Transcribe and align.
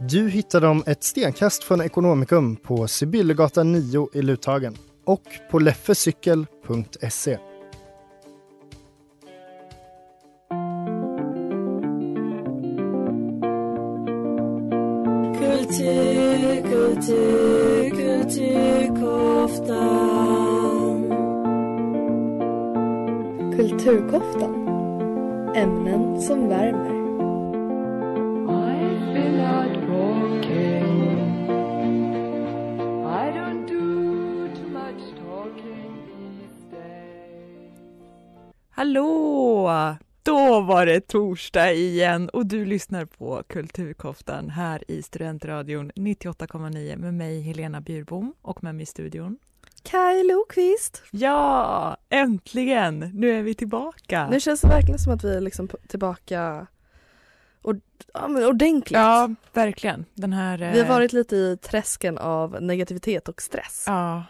Du 0.00 0.28
hittar 0.28 0.60
dem 0.60 0.82
ett 0.86 1.04
stenkast 1.04 1.64
från 1.64 1.80
Ekonomikum 1.80 2.56
på 2.56 2.88
Sibyllegatan 2.88 3.72
9 3.72 4.08
i 4.12 4.22
Luthagen 4.22 4.76
och 5.04 5.22
på 5.50 5.58
leffecykel.se. 5.58 7.38
Kultur, 15.38 16.62
kultur, 16.62 17.90
kulturkoftan. 17.90 18.58
Kulturkoftan. 23.56 24.68
Ämnen 25.56 26.20
som 26.20 26.48
värmer. 26.48 26.87
Hallå! 38.78 39.96
Då 40.22 40.60
var 40.60 40.86
det 40.86 41.00
torsdag 41.00 41.72
igen 41.72 42.28
och 42.28 42.46
du 42.46 42.64
lyssnar 42.64 43.04
på 43.04 43.42
Kulturkoftan 43.46 44.50
här 44.50 44.90
i 44.90 45.02
Studentradion 45.02 45.92
98,9 45.92 46.96
med 46.96 47.14
mig 47.14 47.40
Helena 47.40 47.80
Bjurbom 47.80 48.34
och 48.42 48.64
med 48.64 48.74
mig 48.74 48.82
i 48.82 48.86
studion. 48.86 49.38
Kaj 49.82 50.24
Lokvist. 50.24 51.02
Ja, 51.10 51.96
äntligen! 52.08 52.98
Nu 52.98 53.38
är 53.38 53.42
vi 53.42 53.54
tillbaka. 53.54 54.28
Nu 54.30 54.40
känns 54.40 54.60
det 54.60 54.68
verkligen 54.68 54.98
som 54.98 55.12
att 55.12 55.24
vi 55.24 55.36
är 55.36 55.40
liksom 55.40 55.68
tillbaka 55.88 56.66
och, 57.62 57.74
ja, 58.14 58.48
ordentligt. 58.48 58.98
Ja, 58.98 59.30
verkligen. 59.52 60.04
Den 60.14 60.32
här, 60.32 60.58
Vi 60.58 60.78
har 60.78 60.86
eh, 60.86 60.88
varit 60.88 61.12
lite 61.12 61.36
i 61.36 61.56
träsken 61.62 62.18
av 62.18 62.62
negativitet 62.62 63.28
och 63.28 63.42
stress. 63.42 63.84
Ja, 63.86 64.24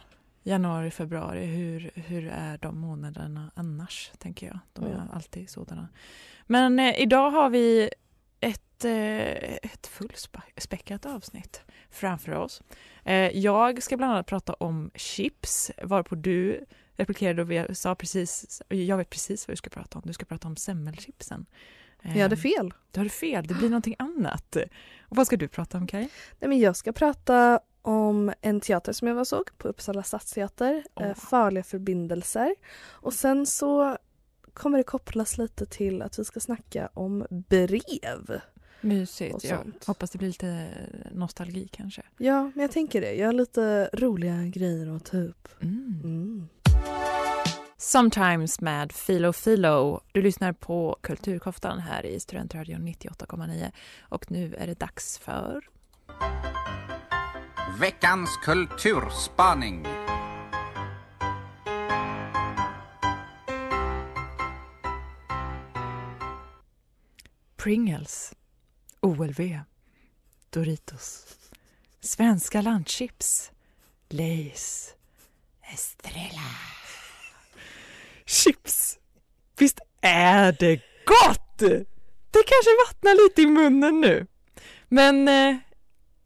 januari, 0.48 0.90
februari. 0.90 1.44
Hur, 1.46 1.90
hur 1.94 2.28
är 2.28 2.58
de 2.58 2.78
månaderna 2.80 3.50
annars, 3.54 4.10
tänker 4.18 4.46
jag. 4.46 4.58
De 4.72 4.84
är 4.84 4.90
Mm. 4.94 5.10
alltid 5.12 5.50
sådana. 5.50 5.88
Men 6.46 6.78
eh, 6.78 7.00
idag 7.00 7.30
har 7.30 7.50
vi 7.50 7.90
ett, 8.40 8.84
eh, 8.84 9.54
ett 9.54 9.86
fullspäckat 9.86 11.06
avsnitt 11.06 11.62
framför 11.90 12.32
oss. 12.32 12.62
Eh, 13.04 13.14
jag 13.38 13.82
ska 13.82 13.96
bland 13.96 14.12
annat 14.12 14.26
prata 14.26 14.52
om 14.52 14.90
chips, 14.94 15.70
varpå 15.82 16.14
du 16.14 16.64
replikerade 16.96 17.66
och 17.68 17.76
sa 17.76 17.94
precis, 17.94 18.62
jag 18.68 18.96
vet 18.96 19.10
precis 19.10 19.48
vad 19.48 19.52
du 19.52 19.56
ska 19.56 19.70
prata 19.70 19.98
om. 19.98 20.02
Du 20.06 20.12
ska 20.12 20.24
prata 20.24 20.48
om 20.48 20.56
semmelchipsen. 20.56 21.46
Jag 22.02 22.10
hade 22.22 22.34
Eh, 22.36 22.40
fel. 22.40 22.74
Du 22.90 23.00
hade 23.00 23.10
fel, 23.10 23.46
det 23.46 23.54
blir 23.54 23.68
någonting 23.68 23.94
annat. 23.98 24.56
Och 25.00 25.16
vad 25.16 25.26
ska 25.26 25.36
du 25.36 25.48
prata 25.48 25.78
om, 25.78 25.86
Kaj? 25.86 26.08
Nej, 26.38 26.48
men 26.48 26.58
jag 26.58 26.76
ska 26.76 26.92
prata 26.92 27.60
om 27.88 28.32
en 28.40 28.60
teater 28.60 28.92
som 28.92 29.08
jag 29.08 29.14
var 29.14 29.24
såg 29.24 29.58
på 29.58 29.68
Uppsala 29.68 30.02
stadsteater, 30.02 30.84
eh, 31.00 31.14
Farliga 31.14 31.64
förbindelser. 31.64 32.54
Och 32.88 33.12
sen 33.12 33.46
så 33.46 33.96
kommer 34.52 34.78
det 34.78 34.84
kopplas 34.84 35.38
lite 35.38 35.66
till 35.66 36.02
att 36.02 36.18
vi 36.18 36.24
ska 36.24 36.40
snacka 36.40 36.88
om 36.94 37.26
brev. 37.30 38.40
Mysigt. 38.80 39.48
Sånt. 39.48 39.84
hoppas 39.84 40.10
det 40.10 40.18
blir 40.18 40.28
lite 40.28 40.68
nostalgi 41.12 41.68
kanske. 41.72 42.02
Ja, 42.18 42.42
men 42.54 42.62
jag 42.62 42.70
tänker 42.70 43.00
det. 43.00 43.12
Jag 43.12 43.26
har 43.26 43.32
lite 43.32 43.90
roliga 43.92 44.42
grejer 44.42 44.96
att 44.96 45.04
ta 45.04 45.16
upp. 45.16 45.48
Mm. 45.60 46.00
Mm. 46.04 46.48
Sometimes 47.76 48.60
med 48.60 48.92
Filo 48.92 49.32
Filo. 49.32 50.00
Du 50.12 50.22
lyssnar 50.22 50.52
på 50.52 50.96
Kulturkoftan 51.00 51.78
här 51.78 52.06
i 52.06 52.20
Studentradion 52.20 52.88
98,9 52.88 53.72
och 54.00 54.30
nu 54.30 54.54
är 54.54 54.66
det 54.66 54.78
dags 54.78 55.18
för... 55.18 55.68
Veckans 57.76 58.36
kulturspaning. 58.36 59.86
Pringles, 67.56 68.34
OLV, 69.00 69.58
Doritos, 70.50 71.26
svenska 72.00 72.62
landchips, 72.62 73.50
Lays, 74.08 74.94
Estrella. 75.72 76.50
Chips! 78.26 78.98
Visst 79.58 79.80
är 80.00 80.52
det 80.52 80.76
gott? 81.04 81.58
Det 82.30 82.42
kanske 82.46 82.70
vattnar 82.86 83.24
lite 83.24 83.42
i 83.42 83.46
munnen 83.46 84.00
nu. 84.00 84.26
Men 84.88 85.28
eh, 85.28 85.56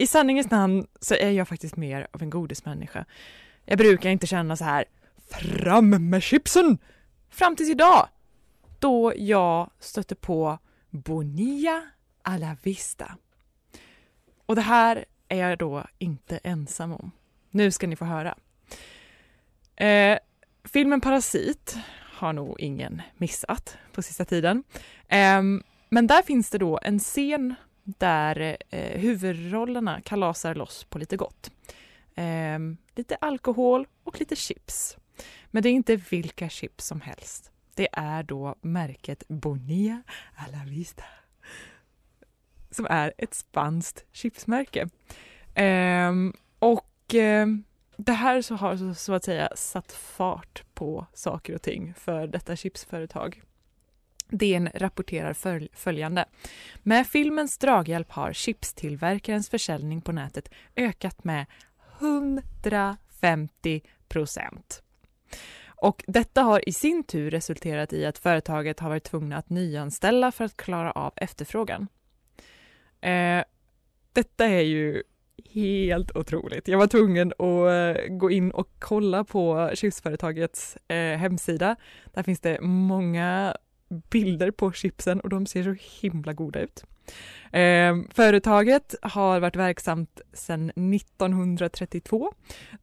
i 0.02 0.06
sanningens 0.06 0.50
namn 0.50 0.86
så 1.00 1.14
är 1.14 1.30
jag 1.30 1.48
faktiskt 1.48 1.76
mer 1.76 2.06
av 2.12 2.22
en 2.22 2.30
godismänniska. 2.30 3.04
Jag 3.64 3.78
brukar 3.78 4.10
inte 4.10 4.26
känna 4.26 4.56
så 4.56 4.64
här 4.64 4.84
fram 5.30 6.10
med 6.10 6.22
chipsen! 6.22 6.78
Fram 7.30 7.56
tills 7.56 7.70
idag 7.70 8.08
då 8.78 9.12
jag 9.16 9.70
stötte 9.80 10.14
på 10.14 10.58
Bonilla 10.90 11.82
a 12.22 12.36
la 12.36 12.56
vista. 12.62 13.16
Och 14.46 14.54
det 14.54 14.62
här 14.62 15.04
är 15.28 15.48
jag 15.48 15.58
då 15.58 15.86
inte 15.98 16.38
ensam 16.38 16.92
om. 16.92 17.10
Nu 17.50 17.70
ska 17.70 17.86
ni 17.86 17.96
få 17.96 18.04
höra. 18.04 18.38
Eh, 19.76 20.18
filmen 20.64 21.00
Parasit 21.00 21.76
har 21.98 22.32
nog 22.32 22.60
ingen 22.60 23.02
missat 23.16 23.76
på 23.92 24.02
sista 24.02 24.24
tiden. 24.24 24.64
Eh, 25.08 25.42
men 25.88 26.06
där 26.06 26.22
finns 26.22 26.50
det 26.50 26.58
då 26.58 26.78
en 26.82 26.98
scen 26.98 27.54
där 27.84 28.56
eh, 28.70 29.00
huvudrollerna 29.00 30.00
kalasar 30.00 30.54
loss 30.54 30.84
på 30.84 30.98
lite 30.98 31.16
gott. 31.16 31.50
Eh, 32.14 32.58
lite 32.94 33.16
alkohol 33.16 33.86
och 34.04 34.20
lite 34.20 34.36
chips. 34.36 34.96
Men 35.46 35.62
det 35.62 35.68
är 35.68 35.72
inte 35.72 35.96
vilka 35.96 36.48
chips 36.48 36.86
som 36.86 37.00
helst. 37.00 37.50
Det 37.74 37.88
är 37.92 38.22
då 38.22 38.54
märket 38.60 39.28
Bonilla 39.28 40.02
a 40.36 40.44
la 40.52 40.70
vista 40.70 41.04
som 42.74 42.86
är 42.90 43.12
ett 43.18 43.34
spanskt 43.34 44.04
chipsmärke. 44.12 44.88
Eh, 45.54 46.12
och 46.58 47.14
ehm, 47.14 47.64
det 47.96 48.12
här 48.12 48.42
så 48.42 48.54
har 48.54 48.76
så, 48.76 48.94
så 48.94 49.12
att 49.12 49.24
säga 49.24 49.48
satt 49.56 49.92
fart 49.92 50.64
på 50.74 51.06
saker 51.12 51.54
och 51.54 51.62
ting 51.62 51.94
för 51.94 52.26
detta 52.26 52.56
chipsföretag. 52.56 53.42
DN 54.32 54.68
rapporterar 54.74 55.32
föl- 55.32 55.68
följande. 55.72 56.24
Med 56.82 57.06
filmens 57.06 57.58
draghjälp 57.58 58.10
har 58.10 58.32
chipstillverkarens 58.32 59.48
försäljning 59.48 60.00
på 60.00 60.12
nätet 60.12 60.48
ökat 60.76 61.24
med 61.24 61.46
150 61.98 63.80
procent. 64.08 64.82
Och 65.66 66.04
detta 66.06 66.42
har 66.42 66.68
i 66.68 66.72
sin 66.72 67.04
tur 67.04 67.30
resulterat 67.30 67.92
i 67.92 68.06
att 68.06 68.18
företaget 68.18 68.80
har 68.80 68.88
varit 68.88 69.04
tvungna 69.04 69.36
att 69.36 69.50
nyanställa 69.50 70.32
för 70.32 70.44
att 70.44 70.56
klara 70.56 70.92
av 70.92 71.12
efterfrågan. 71.16 71.88
Eh, 73.00 73.44
detta 74.12 74.46
är 74.46 74.60
ju 74.60 75.02
helt 75.50 76.16
otroligt. 76.16 76.68
Jag 76.68 76.78
var 76.78 76.86
tvungen 76.86 77.28
att 77.32 77.38
eh, 77.38 78.16
gå 78.16 78.30
in 78.30 78.50
och 78.50 78.68
kolla 78.78 79.24
på 79.24 79.70
chipsföretagets 79.74 80.76
eh, 80.88 81.18
hemsida. 81.18 81.76
Där 82.12 82.22
finns 82.22 82.40
det 82.40 82.60
många 82.60 83.56
bilder 84.10 84.50
på 84.50 84.72
chipsen 84.72 85.20
och 85.20 85.28
de 85.28 85.46
ser 85.46 85.62
så 85.62 85.76
himla 86.00 86.32
goda 86.32 86.60
ut. 86.60 86.84
Eh, 87.52 87.96
företaget 88.14 88.94
har 89.02 89.40
varit 89.40 89.56
verksamt 89.56 90.20
sedan 90.32 90.70
1932 90.70 92.32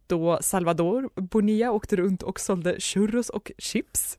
då 0.07 0.39
Salvador 0.41 1.09
Bonilla 1.15 1.71
åkte 1.71 1.95
runt 1.95 2.23
och 2.23 2.39
sålde 2.39 2.79
churros 2.79 3.29
och 3.29 3.51
chips. 3.57 4.17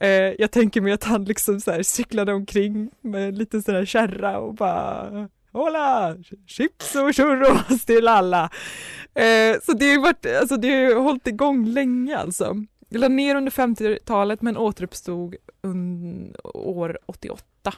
Eh, 0.00 0.08
jag 0.10 0.50
tänker 0.50 0.80
mig 0.80 0.92
att 0.92 1.04
han 1.04 1.24
liksom 1.24 1.60
så 1.60 1.70
här 1.70 1.82
cyklade 1.82 2.32
omkring 2.32 2.90
med 3.00 3.28
en 3.28 3.34
liten 3.34 3.62
sån 3.62 3.74
här 3.74 3.84
kärra 3.84 4.38
och 4.38 4.54
bara 4.54 5.28
Hola! 5.52 6.16
Chips 6.46 6.94
och 6.94 7.16
churros 7.16 7.84
till 7.84 8.08
alla! 8.08 8.50
Eh, 9.14 9.60
så 9.62 9.72
det 9.72 9.94
har 9.94 10.02
varit, 10.02 10.26
alltså 10.40 10.56
det 10.56 10.84
har 10.84 11.00
hållit 11.00 11.26
igång 11.26 11.66
länge 11.66 12.18
alltså. 12.18 12.56
Det 12.94 12.98
lade 12.98 13.14
ner 13.14 13.34
under 13.34 13.52
50-talet 13.52 14.42
men 14.42 14.56
återuppstod 14.56 15.36
år 16.54 16.98
88 17.06 17.74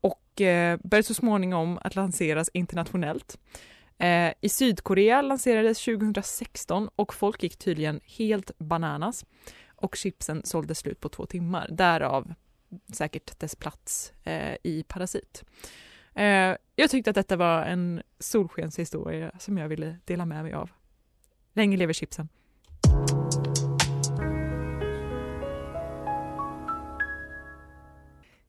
och 0.00 0.40
eh, 0.40 0.78
började 0.82 1.06
så 1.06 1.14
småningom 1.14 1.78
att 1.82 1.96
lanseras 1.96 2.50
internationellt. 2.52 3.38
Eh, 3.98 4.32
I 4.40 4.48
Sydkorea 4.48 5.22
lanserades 5.22 5.84
2016 5.84 6.88
och 6.96 7.14
folk 7.14 7.42
gick 7.42 7.56
tydligen 7.56 8.00
helt 8.04 8.58
bananas 8.58 9.24
och 9.66 9.96
chipsen 9.96 10.42
sålde 10.44 10.74
slut 10.74 11.00
på 11.00 11.08
två 11.08 11.26
timmar, 11.26 11.68
därav 11.70 12.34
säkert 12.92 13.40
dess 13.40 13.56
plats 13.56 14.12
eh, 14.24 14.56
i 14.62 14.84
Parasit. 14.88 15.44
Eh, 16.14 16.56
jag 16.76 16.90
tyckte 16.90 17.10
att 17.10 17.16
detta 17.16 17.36
var 17.36 17.62
en 17.62 18.02
solskenshistoria 18.18 19.30
som 19.38 19.58
jag 19.58 19.68
ville 19.68 19.96
dela 20.04 20.26
med 20.26 20.42
mig 20.42 20.52
av. 20.52 20.70
Länge 21.52 21.76
lever 21.76 21.92
chipsen! 21.92 22.28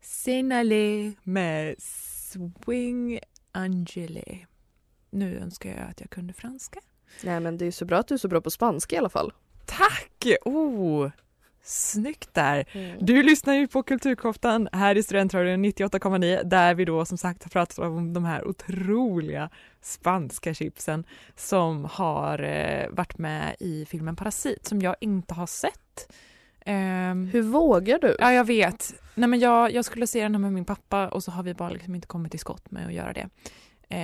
Senale 0.06 1.14
med 1.24 1.76
Swing 1.80 3.20
Angele. 3.52 4.46
Nu 5.10 5.40
önskar 5.40 5.70
jag 5.70 5.90
att 5.90 6.00
jag 6.00 6.10
kunde 6.10 6.34
franska. 6.34 6.80
Nej 7.24 7.40
men 7.40 7.58
det 7.58 7.66
är 7.66 7.72
så 7.72 7.86
bra 7.86 7.98
att 7.98 8.08
du 8.08 8.14
är 8.14 8.18
så 8.18 8.28
bra 8.28 8.42
på 8.42 8.52
spanska 8.52 8.96
i 8.96 9.00
alla 9.00 9.10
fall. 9.10 9.34
Tack! 9.66 10.26
Oh, 10.46 11.12
snyggt 11.64 12.34
där. 12.34 12.66
Mm. 12.72 12.98
Du 13.02 13.24
lyssnar 13.24 13.54
ju 13.54 13.68
på 13.68 13.84
Kulturkoftan 13.84 14.70
här 14.72 14.98
i 14.98 15.04
Studentradion 15.04 15.66
98,9 15.66 16.44
där 16.44 16.76
vi 16.76 16.86
då 16.86 17.06
som 17.06 17.18
sagt 17.18 17.44
har 17.44 17.50
pratat 17.50 17.80
om 17.80 18.14
de 18.14 18.26
här 18.26 18.48
otroliga 18.48 19.50
spanska 19.82 20.54
chipsen 20.54 21.06
som 21.36 21.86
har 21.86 22.44
eh, 22.44 22.90
varit 22.90 23.18
med 23.18 23.56
i 23.60 23.86
filmen 23.86 24.16
Parasit 24.16 24.66
som 24.66 24.82
jag 24.82 24.96
inte 25.00 25.34
har 25.34 25.48
sett. 25.48 26.12
Um, 26.68 27.28
Hur 27.28 27.42
vågar 27.42 28.00
du? 28.00 28.16
Ja, 28.20 28.34
jag 28.34 28.46
vet. 28.46 28.94
Nej, 29.16 29.30
men 29.30 29.40
jag, 29.40 29.74
jag 29.74 29.86
skulle 29.86 30.08
se 30.08 30.22
den 30.22 30.36
här 30.36 30.42
med 30.42 30.54
min 30.54 30.66
pappa 30.66 31.08
och 31.08 31.24
så 31.24 31.32
har 31.32 31.44
vi 31.44 31.54
bara 31.54 31.70
liksom 31.70 31.96
inte 31.96 32.08
kommit 32.08 32.32
till 32.32 32.40
skott 32.40 32.72
med 32.72 32.86
att 32.88 32.94
göra 32.94 33.14
det. 33.14 33.30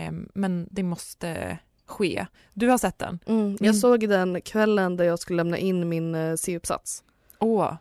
Um, 0.10 0.30
men 0.34 0.68
det 0.72 0.84
måste 0.84 1.58
ske. 1.86 2.26
Du 2.54 2.68
har 2.68 2.78
sett 2.78 3.00
den? 3.00 3.20
Mm, 3.26 3.52
jag 3.52 3.62
mm. 3.62 3.74
såg 3.74 4.10
den 4.10 4.42
kvällen 4.42 4.98
där 4.98 5.06
jag 5.06 5.20
skulle 5.20 5.38
lämna 5.38 5.58
in 5.58 5.90
min 5.90 6.16
uh, 6.16 6.36
C-uppsats. 6.36 7.04
Åh. 7.40 7.74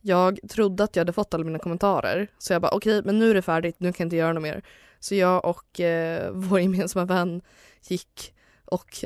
Jag 0.00 0.38
trodde 0.48 0.84
att 0.84 0.96
jag 0.96 1.00
hade 1.00 1.12
fått 1.12 1.34
alla 1.34 1.44
mina 1.44 1.58
kommentarer 1.58 2.28
så 2.38 2.52
jag 2.52 2.62
bara 2.62 2.72
okej 2.72 2.98
okay, 2.98 3.06
men 3.06 3.18
nu 3.18 3.30
är 3.30 3.34
det 3.34 3.42
färdigt, 3.42 3.76
nu 3.78 3.92
kan 3.92 4.04
jag 4.04 4.06
inte 4.06 4.16
göra 4.16 4.32
något 4.32 4.42
mer. 4.42 4.62
Så 5.00 5.14
jag 5.14 5.44
och 5.44 5.80
eh, 5.80 6.30
vår 6.32 6.60
gemensamma 6.60 7.04
vän 7.04 7.42
gick 7.88 8.34
och 8.64 9.04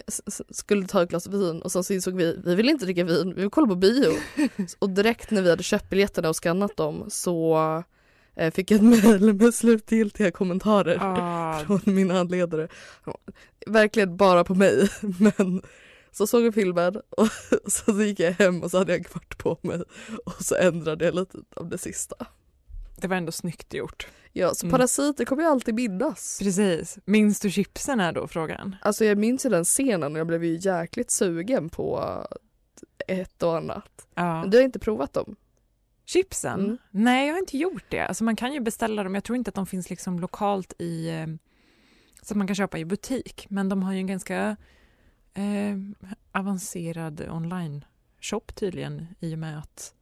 skulle 0.50 0.86
ta 0.86 1.02
ett 1.02 1.08
glas 1.08 1.26
vin 1.26 1.62
och 1.62 1.72
sen 1.72 1.84
så 1.84 1.92
insåg 1.92 2.16
vi, 2.16 2.40
vi 2.44 2.54
vill 2.54 2.68
inte 2.68 2.84
dricka 2.84 3.04
vin, 3.04 3.34
vi 3.34 3.40
vill 3.40 3.50
kolla 3.50 3.66
på 3.66 3.74
bio. 3.74 4.12
och 4.78 4.90
direkt 4.90 5.30
när 5.30 5.42
vi 5.42 5.50
hade 5.50 5.62
köpt 5.62 5.90
biljetterna 5.90 6.28
och 6.28 6.36
skannat 6.36 6.76
dem 6.76 7.04
så 7.08 7.58
eh, 8.36 8.52
fick 8.52 8.70
jag 8.70 8.76
ett 8.76 9.04
mejl 9.04 9.34
med 9.34 9.54
slutgiltiga 9.54 10.30
kommentarer 10.30 10.98
ah. 11.00 11.58
från 11.66 11.80
min 11.84 12.10
handledare. 12.10 12.68
Verkligen 13.66 14.16
bara 14.16 14.44
på 14.44 14.54
mig 14.54 14.88
men 15.18 15.62
så 16.12 16.26
såg 16.26 16.42
jag 16.42 16.54
filmen 16.54 17.00
och 17.10 17.28
så 17.66 18.02
gick 18.02 18.20
jag 18.20 18.32
hem 18.32 18.62
och 18.62 18.70
så 18.70 18.78
hade 18.78 18.92
jag 18.92 18.98
en 18.98 19.04
kvart 19.04 19.38
på 19.38 19.58
mig 19.62 19.82
och 20.24 20.44
så 20.44 20.54
ändrade 20.54 21.04
jag 21.04 21.14
lite 21.14 21.38
av 21.56 21.68
det 21.68 21.78
sista. 21.78 22.16
Det 22.96 23.08
var 23.08 23.16
ändå 23.16 23.32
snyggt 23.32 23.74
gjort. 23.74 24.06
Ja, 24.32 24.54
så 24.54 24.66
mm. 24.66 24.72
parasiter 24.72 25.24
kommer 25.24 25.42
jag 25.42 25.52
alltid 25.52 25.74
minnas. 25.74 26.38
Precis. 26.42 26.98
Minns 27.04 27.40
du 27.40 27.50
chipsen 27.50 28.00
är 28.00 28.12
då 28.12 28.28
frågan? 28.28 28.76
Alltså 28.82 29.04
jag 29.04 29.18
minns 29.18 29.46
ju 29.46 29.50
den 29.50 29.64
scenen 29.64 30.12
och 30.12 30.18
jag 30.18 30.26
blev 30.26 30.44
ju 30.44 30.58
jäkligt 30.60 31.10
sugen 31.10 31.68
på 31.68 32.14
ett 33.06 33.42
och 33.42 33.56
annat. 33.56 34.06
Ja. 34.14 34.40
Men 34.40 34.50
du 34.50 34.56
har 34.58 34.64
inte 34.64 34.78
provat 34.78 35.12
dem? 35.12 35.36
Chipsen? 36.04 36.60
Mm. 36.60 36.78
Nej, 36.90 37.26
jag 37.26 37.34
har 37.34 37.38
inte 37.38 37.58
gjort 37.58 37.84
det. 37.88 38.00
Alltså 38.00 38.24
man 38.24 38.36
kan 38.36 38.52
ju 38.52 38.60
beställa 38.60 39.02
dem. 39.04 39.14
Jag 39.14 39.24
tror 39.24 39.36
inte 39.36 39.48
att 39.48 39.54
de 39.54 39.66
finns 39.66 39.90
liksom 39.90 40.20
lokalt 40.20 40.72
i 40.78 41.08
eh, 41.08 41.26
så 42.22 42.32
att 42.32 42.36
man 42.36 42.46
kan 42.46 42.56
köpa 42.56 42.78
i 42.78 42.84
butik. 42.84 43.46
Men 43.50 43.68
de 43.68 43.82
har 43.82 43.92
ju 43.92 43.98
en 43.98 44.06
ganska 44.06 44.56
eh, 45.34 45.76
avancerad 46.32 47.28
online-shop 47.30 48.52
tydligen 48.54 49.06
i 49.20 49.34
och 49.34 49.38
med 49.38 49.58
att 49.58 49.94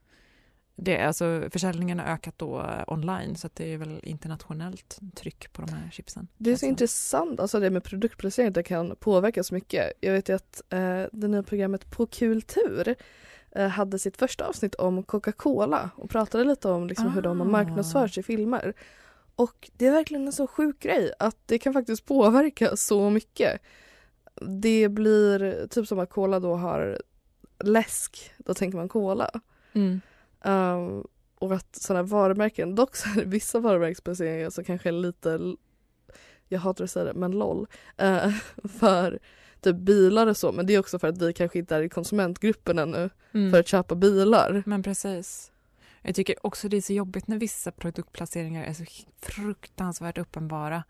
det, 0.77 0.99
alltså, 0.99 1.49
försäljningen 1.53 1.99
har 1.99 2.07
ökat 2.07 2.35
då 2.39 2.61
eh, 2.61 2.85
online 2.87 3.37
så 3.37 3.49
det 3.55 3.73
är 3.75 3.79
väl 3.79 4.01
internationellt 4.03 4.99
tryck 5.15 5.53
på 5.53 5.63
de 5.63 5.73
här 5.73 5.91
chipsen. 5.91 6.29
Det 6.37 6.51
är 6.51 6.53
så 6.53 6.55
alltså. 6.55 6.67
intressant, 6.67 7.41
alltså 7.41 7.61
det 7.61 7.71
med 7.71 7.85
produktplacering, 7.85 8.53
det 8.53 8.63
kan 8.63 8.97
påverka 8.97 9.43
så 9.43 9.55
mycket. 9.55 9.93
Jag 10.01 10.13
vet 10.13 10.29
ju 10.29 10.35
att 10.35 10.63
eh, 10.71 11.03
det 11.13 11.29
nya 11.29 11.43
programmet 11.43 11.91
På 11.91 12.07
Kultur 12.07 12.95
eh, 13.51 13.69
hade 13.69 13.99
sitt 13.99 14.17
första 14.17 14.47
avsnitt 14.47 14.75
om 14.75 15.03
Coca-Cola 15.03 15.91
och 15.97 16.11
pratade 16.11 16.45
lite 16.45 16.69
om 16.69 16.87
liksom, 16.87 17.07
ah. 17.07 17.11
hur 17.11 17.23
de 17.23 17.41
har 17.41 17.47
marknadsförts 17.47 18.19
i 18.19 18.23
filmer. 18.23 18.75
Och 19.37 19.71
det 19.77 19.87
är 19.87 19.93
verkligen 19.93 20.27
en 20.27 20.33
så 20.33 20.47
sjuk 20.47 20.81
grej 20.81 21.13
att 21.19 21.37
det 21.47 21.59
kan 21.59 21.73
faktiskt 21.73 22.07
påverka 22.07 22.77
så 22.77 23.11
mycket. 23.11 23.61
Det 24.41 24.89
blir 24.89 25.67
typ 25.67 25.89
som 25.89 25.99
att 25.99 26.11
Cola 26.11 26.41
då 26.41 26.55
har 26.55 27.03
läsk, 27.65 28.33
då 28.39 28.55
tänker 28.55 28.79
man 28.79 28.89
Cola. 28.89 29.31
Mm. 29.73 30.01
Um, 30.45 31.07
och 31.39 31.53
att 31.53 31.77
sådana 31.77 32.03
varumärken, 32.03 32.75
dock 32.75 32.97
så 32.97 33.09
är 33.09 33.15
det 33.15 33.25
vissa 33.27 33.61
varumärkesplaceringar 33.61 34.51
som 34.51 34.65
kanske 34.65 34.89
är 34.89 34.93
lite, 34.93 35.57
jag 36.49 36.61
hatar 36.61 36.85
att 36.85 36.91
säga 36.91 37.05
det, 37.05 37.15
men 37.15 37.31
LOL, 37.31 37.67
uh, 38.03 38.29
för 38.79 39.19
typ 39.61 39.77
bilar 39.77 40.27
och 40.27 40.37
så 40.37 40.53
men 40.53 40.67
det 40.67 40.75
är 40.75 40.79
också 40.79 40.99
för 40.99 41.09
att 41.09 41.23
vi 41.23 41.33
kanske 41.33 41.59
inte 41.59 41.77
är 41.77 41.83
i 41.83 41.89
konsumentgruppen 41.89 42.79
ännu 42.79 43.11
mm. 43.35 43.51
för 43.51 43.61
att 43.61 43.69
köpa 43.69 43.95
bilar. 43.95 44.63
Men 44.67 44.83
precis. 44.83 45.53
Jag 46.03 46.15
tycker 46.15 46.47
också 46.47 46.69
det 46.69 46.77
är 46.77 46.81
så 46.81 46.93
jobbigt 46.93 47.29
när 47.29 47.39
vissa 47.39 47.73
produktplaceringar 47.73 48.65
är 48.65 48.73
så 48.73 48.85
fruktansvärt 49.21 50.19
uppenbara. 50.19 50.85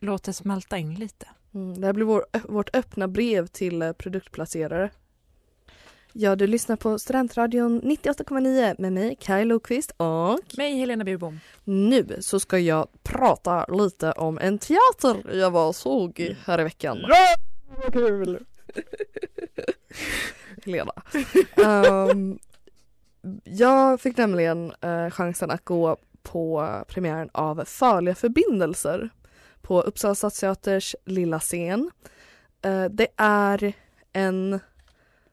Låt 0.00 0.22
det 0.24 0.32
smälta 0.32 0.78
in 0.78 0.94
lite. 0.94 1.28
Mm, 1.54 1.80
det 1.80 1.86
här 1.86 1.92
blir 1.92 2.04
vår, 2.04 2.24
vårt 2.48 2.76
öppna 2.76 3.08
brev 3.08 3.46
till 3.46 3.82
eh, 3.82 3.92
produktplacerare. 3.92 4.90
Ja, 6.14 6.36
du 6.36 6.46
lyssnar 6.46 6.76
på 6.76 6.98
Studentradion 6.98 7.82
98,9 7.82 8.74
med 8.78 8.92
mig, 8.92 9.16
Kaj 9.20 9.44
Lokvist 9.44 9.90
och 9.96 10.40
mig, 10.56 10.76
Helena 10.76 11.04
Bjurbom. 11.04 11.40
Nu 11.64 12.16
så 12.20 12.40
ska 12.40 12.58
jag 12.58 12.88
prata 13.02 13.66
lite 13.66 14.12
om 14.12 14.38
en 14.38 14.58
teater 14.58 15.36
jag 15.36 15.50
var 15.50 15.68
och 15.68 15.76
såg 15.76 16.36
här 16.44 16.60
i 16.60 16.64
veckan. 16.64 16.98
Ja, 17.08 17.36
vad 17.82 17.92
kul! 17.92 18.44
Helena. 20.64 20.92
Um, 21.56 22.38
jag 23.44 24.00
fick 24.00 24.16
nämligen 24.16 24.72
uh, 24.84 25.10
chansen 25.10 25.50
att 25.50 25.64
gå 25.64 25.96
på 26.22 26.68
premiären 26.88 27.30
av 27.32 27.64
Farliga 27.64 28.14
förbindelser 28.14 29.10
på 29.62 29.82
Uppsala 29.82 30.14
stadsteaters 30.14 30.96
lilla 31.04 31.40
scen. 31.40 31.90
Uh, 32.66 32.84
det 32.84 33.08
är 33.16 33.72
en 34.12 34.60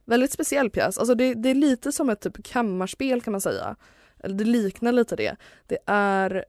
väldigt 0.09 0.31
speciell 0.31 0.69
pjäs. 0.69 0.97
Alltså 0.97 1.15
det, 1.15 1.33
det, 1.33 1.49
är 1.49 1.55
lite 1.55 1.91
som 1.91 2.09
ett 2.09 2.21
typ 2.21 2.43
kammarspel 2.43 3.21
kan 3.21 3.31
man 3.31 3.41
säga. 3.41 3.75
Eller 4.23 4.35
det 4.35 4.43
liknar 4.43 4.91
lite 4.91 5.15
det. 5.15 5.35
Det 5.67 5.77
är 5.85 6.45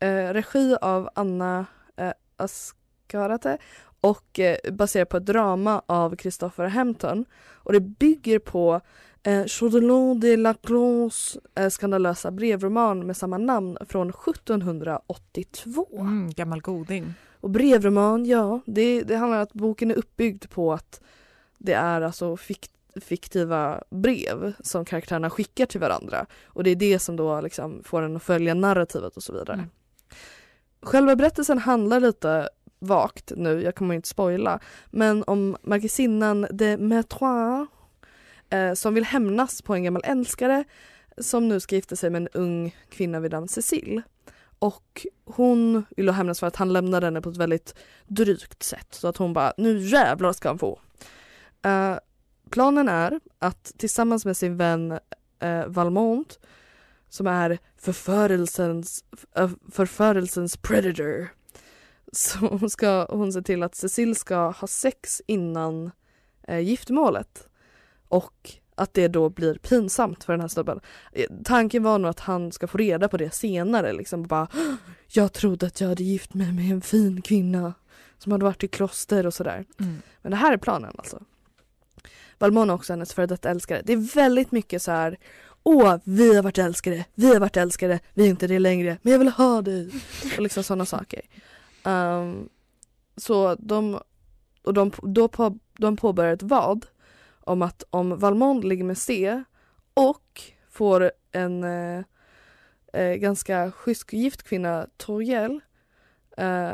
eh, 0.00 0.32
regi 0.32 0.76
av 0.80 1.10
Anna 1.14 1.66
eh, 1.96 2.12
Askarate 2.36 3.58
och 4.00 4.38
eh, 4.40 4.72
baserat 4.72 5.08
på 5.08 5.16
ett 5.16 5.26
drama 5.26 5.82
av 5.86 6.16
Christopher 6.16 6.66
Hampton. 6.66 7.24
Och 7.52 7.72
det 7.72 7.80
bygger 7.80 8.38
på 8.38 8.80
eh, 9.22 9.44
Chaudelin 9.44 10.20
de 10.20 10.36
Laclans 10.36 11.38
eh, 11.54 11.68
skandalösa 11.68 12.30
brevroman 12.30 13.06
med 13.06 13.16
samma 13.16 13.38
namn 13.38 13.78
från 13.88 14.10
1782. 14.10 15.86
Mm, 15.92 16.30
gammal 16.30 16.60
goding. 16.60 17.14
Och 17.40 17.50
brevroman, 17.50 18.26
ja, 18.26 18.60
det, 18.66 19.02
det 19.02 19.16
handlar 19.16 19.38
om 19.38 19.42
att 19.42 19.52
boken 19.52 19.90
är 19.90 19.94
uppbyggd 19.94 20.50
på 20.50 20.72
att 20.72 21.00
det 21.58 21.72
är 21.72 22.00
alltså 22.00 22.36
fikt 22.36 22.70
fiktiva 23.00 23.82
brev 23.90 24.52
som 24.60 24.84
karaktärerna 24.84 25.30
skickar 25.30 25.66
till 25.66 25.80
varandra. 25.80 26.26
Och 26.44 26.64
det 26.64 26.70
är 26.70 26.76
det 26.76 26.98
som 26.98 27.16
då 27.16 27.40
liksom 27.40 27.82
får 27.84 28.02
en 28.02 28.16
att 28.16 28.22
följa 28.22 28.54
narrativet 28.54 29.16
och 29.16 29.22
så 29.22 29.32
vidare. 29.32 29.54
Mm. 29.54 29.66
Själva 30.82 31.16
berättelsen 31.16 31.58
handlar 31.58 32.00
lite 32.00 32.48
vagt 32.78 33.32
nu, 33.36 33.62
jag 33.62 33.74
kommer 33.74 33.94
inte 33.94 34.08
spoila, 34.08 34.60
men 34.90 35.24
om 35.26 35.56
markisinnan 35.62 36.46
de 36.50 36.76
Maitrois 36.76 37.68
eh, 38.50 38.74
som 38.74 38.94
vill 38.94 39.04
hämnas 39.04 39.62
på 39.62 39.74
en 39.74 39.84
gammal 39.84 40.02
älskare 40.04 40.64
som 41.18 41.48
nu 41.48 41.60
ska 41.60 41.74
gifta 41.74 41.96
sig 41.96 42.10
med 42.10 42.22
en 42.22 42.28
ung 42.32 42.76
kvinna 42.90 43.20
vid 43.20 43.32
namn 43.32 43.48
Cecile. 43.48 44.02
och 44.58 45.06
hon 45.24 45.84
vill 45.96 46.06
då 46.06 46.12
hämnas 46.12 46.40
för 46.40 46.46
att 46.46 46.56
han 46.56 46.72
lämnade 46.72 47.06
henne 47.06 47.20
på 47.20 47.30
ett 47.30 47.36
väldigt 47.36 47.74
drygt 48.06 48.62
sätt 48.62 48.88
så 48.90 49.08
att 49.08 49.16
hon 49.16 49.32
bara 49.32 49.52
nu 49.56 49.78
jävlar 49.78 50.32
ska 50.32 50.48
han 50.48 50.58
få. 50.58 50.80
Eh, 51.62 51.96
planen 52.48 52.88
är 52.88 53.20
att 53.38 53.72
tillsammans 53.76 54.24
med 54.24 54.36
sin 54.36 54.56
vän 54.56 54.98
eh, 55.40 55.66
Valmont 55.66 56.38
som 57.08 57.26
är 57.26 57.58
förförelsens, 57.76 59.04
äh, 59.36 59.50
förförelsens 59.70 60.56
predator 60.56 61.28
så 62.12 62.68
ska 62.68 63.06
hon 63.10 63.32
se 63.32 63.42
till 63.42 63.62
att 63.62 63.74
Cecil 63.74 64.16
ska 64.16 64.50
ha 64.50 64.66
sex 64.66 65.22
innan 65.26 65.90
eh, 66.42 66.58
giftmålet 66.58 67.48
och 68.08 68.52
att 68.74 68.94
det 68.94 69.08
då 69.08 69.28
blir 69.28 69.54
pinsamt 69.54 70.24
för 70.24 70.32
den 70.32 70.40
här 70.40 70.48
snubben. 70.48 70.80
Eh, 71.12 71.26
Tanken 71.44 71.82
var 71.82 71.98
nog 71.98 72.10
att 72.10 72.20
han 72.20 72.52
ska 72.52 72.66
få 72.66 72.78
reda 72.78 73.08
på 73.08 73.16
det 73.16 73.34
senare 73.34 73.92
liksom 73.92 74.22
bara 74.22 74.48
Jag 75.08 75.32
trodde 75.32 75.66
att 75.66 75.80
jag 75.80 75.88
hade 75.88 76.04
gift 76.04 76.34
mig 76.34 76.52
med 76.52 76.72
en 76.72 76.80
fin 76.80 77.22
kvinna 77.22 77.74
som 78.18 78.32
hade 78.32 78.44
varit 78.44 78.64
i 78.64 78.68
kloster 78.68 79.26
och 79.26 79.34
sådär. 79.34 79.64
Mm. 79.80 80.02
Men 80.22 80.30
det 80.30 80.36
här 80.36 80.52
är 80.52 80.56
planen 80.56 80.94
alltså. 80.98 81.22
Valmont 82.38 82.70
är 82.70 82.74
också 82.74 82.92
hennes 82.92 83.14
före 83.14 83.26
detta 83.26 83.50
älskare. 83.50 83.82
Det 83.84 83.92
är 83.92 84.14
väldigt 84.14 84.52
mycket 84.52 84.82
så 84.82 84.90
här 84.90 85.18
Åh, 85.62 85.96
vi 86.04 86.36
har 86.36 86.42
varit 86.42 86.58
älskare, 86.58 87.04
vi 87.14 87.32
har 87.32 87.40
varit 87.40 87.56
älskare, 87.56 88.00
vi 88.14 88.24
är 88.24 88.28
inte 88.28 88.46
det 88.46 88.58
längre, 88.58 88.98
men 89.02 89.12
jag 89.12 89.18
vill 89.18 89.28
ha 89.28 89.62
dig. 89.62 89.90
Och 90.36 90.42
liksom 90.42 90.62
sådana 90.62 90.86
saker. 90.86 91.20
Um, 91.84 92.48
så 93.16 93.54
de, 93.54 94.00
och 94.62 94.74
de, 94.74 94.92
då 95.02 95.28
på, 95.28 95.58
de 95.78 95.96
påbörjar 95.96 96.32
ett 96.32 96.42
vad 96.42 96.86
om 97.40 97.62
att 97.62 97.84
om 97.90 98.18
Valmont 98.18 98.64
ligger 98.64 98.84
med 98.84 98.98
C 98.98 99.42
och 99.94 100.42
får 100.70 101.12
en 101.32 101.64
eh, 101.64 102.02
eh, 102.92 103.14
ganska 103.14 103.70
schysst 103.70 104.12
gift 104.12 104.42
kvinna, 104.42 104.86
Toriel, 104.96 105.60
eh, 106.36 106.72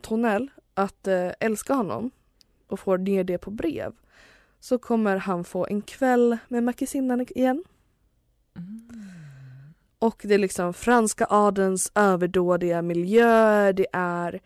Tornell, 0.00 0.50
att 0.74 1.06
eh, 1.06 1.30
älska 1.40 1.74
honom 1.74 2.10
och 2.66 2.80
får 2.80 2.98
ner 2.98 3.24
det 3.24 3.38
på 3.38 3.50
brev 3.50 3.92
så 4.64 4.78
kommer 4.78 5.16
han 5.16 5.44
få 5.44 5.66
en 5.66 5.82
kväll 5.82 6.36
med 6.48 6.62
Mackensinnan 6.62 7.20
igen. 7.20 7.64
Och 9.98 10.20
det 10.24 10.34
är 10.34 10.38
liksom 10.38 10.74
franska 10.74 11.26
adelns 11.30 11.92
överdådiga 11.94 12.82
miljö, 12.82 13.72
det 13.72 13.86
är 13.92 14.40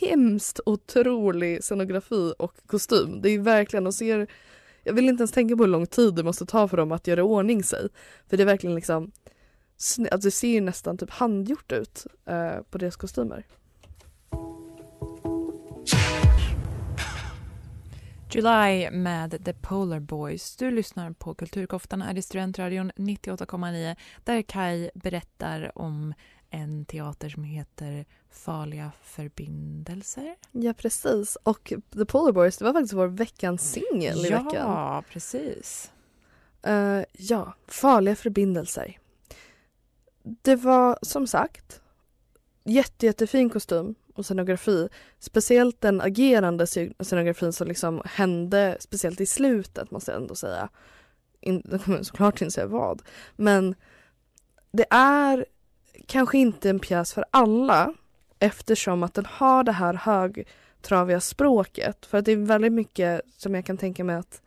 hemskt 0.00 0.60
otrolig 0.66 1.64
scenografi 1.64 2.34
och 2.38 2.54
kostym. 2.66 3.20
Det 3.22 3.28
är 3.28 3.38
verkligen, 3.38 3.86
och 3.86 3.94
ser, 3.94 4.26
jag 4.82 4.92
vill 4.92 5.08
inte 5.08 5.20
ens 5.20 5.32
tänka 5.32 5.56
på 5.56 5.62
hur 5.62 5.70
lång 5.70 5.86
tid 5.86 6.14
det 6.14 6.22
måste 6.22 6.46
ta 6.46 6.68
för 6.68 6.76
dem 6.76 6.92
att 6.92 7.06
göra 7.06 7.24
ordning 7.24 7.62
sig. 7.62 7.88
För 8.28 8.36
det 8.36 8.42
är 8.42 8.46
verkligen 8.46 8.76
liksom, 8.76 9.12
alltså 9.98 10.28
det 10.28 10.30
ser 10.30 10.48
ju 10.48 10.60
nästan 10.60 10.98
typ 10.98 11.10
handgjort 11.10 11.72
ut 11.72 12.06
eh, 12.26 12.62
på 12.70 12.78
deras 12.78 12.96
kostymer. 12.96 13.46
July 18.34 18.90
med 18.90 19.44
The 19.44 19.52
Polar 19.52 20.00
Boys. 20.00 20.56
Du 20.56 20.70
lyssnar 20.70 21.10
på 21.12 21.34
Kulturkoftan 21.34 22.02
här 22.02 22.18
i 22.18 22.22
Studentradion 22.22 22.92
98,9 22.92 23.96
där 24.24 24.42
Kai 24.42 24.90
berättar 24.94 25.78
om 25.78 26.14
en 26.50 26.84
teater 26.84 27.28
som 27.28 27.44
heter 27.44 28.04
Farliga 28.30 28.92
förbindelser. 29.02 30.36
Ja 30.52 30.74
precis, 30.74 31.36
och 31.42 31.72
The 31.92 32.04
Polar 32.04 32.32
Boys 32.32 32.56
det 32.56 32.64
var 32.64 32.72
faktiskt 32.72 32.94
vår 32.94 33.06
veckans 33.06 33.72
singel 33.72 34.26
i 34.26 34.28
ja, 34.28 34.42
veckan. 34.42 34.70
Ja, 34.70 35.04
precis. 35.10 35.92
Eh, 36.62 37.02
ja, 37.12 37.54
farliga 37.66 38.16
förbindelser. 38.16 38.98
Det 40.22 40.56
var 40.56 40.98
som 41.02 41.26
sagt 41.26 41.80
jätte, 42.64 43.06
jättefin 43.06 43.50
kostym 43.50 43.94
och 44.14 44.24
scenografi. 44.24 44.88
Speciellt 45.18 45.80
den 45.80 46.00
agerande 46.00 46.66
scenografin 47.00 47.52
som 47.52 47.68
liksom 47.68 48.02
hände 48.04 48.76
speciellt 48.80 49.20
i 49.20 49.26
slutet 49.26 49.90
måste 49.90 50.12
jag 50.12 50.20
ändå 50.20 50.34
säga. 50.34 50.68
In, 51.40 51.62
kommer 51.84 52.02
såklart 52.02 52.40
inte 52.40 52.54
säga 52.54 52.66
vad. 52.66 53.02
Men 53.36 53.74
det 54.72 54.86
är 54.90 55.46
kanske 56.06 56.38
inte 56.38 56.70
en 56.70 56.80
pjäs 56.80 57.14
för 57.14 57.24
alla 57.30 57.94
eftersom 58.38 59.02
att 59.02 59.14
den 59.14 59.26
har 59.26 59.64
det 59.64 59.72
här 59.72 59.94
högtraviga 59.94 61.20
språket. 61.20 62.06
För 62.06 62.18
att 62.18 62.24
det 62.24 62.32
är 62.32 62.36
väldigt 62.36 62.72
mycket 62.72 63.20
som 63.36 63.54
jag 63.54 63.66
kan 63.66 63.76
tänka 63.76 64.04
mig 64.04 64.16
att 64.16 64.42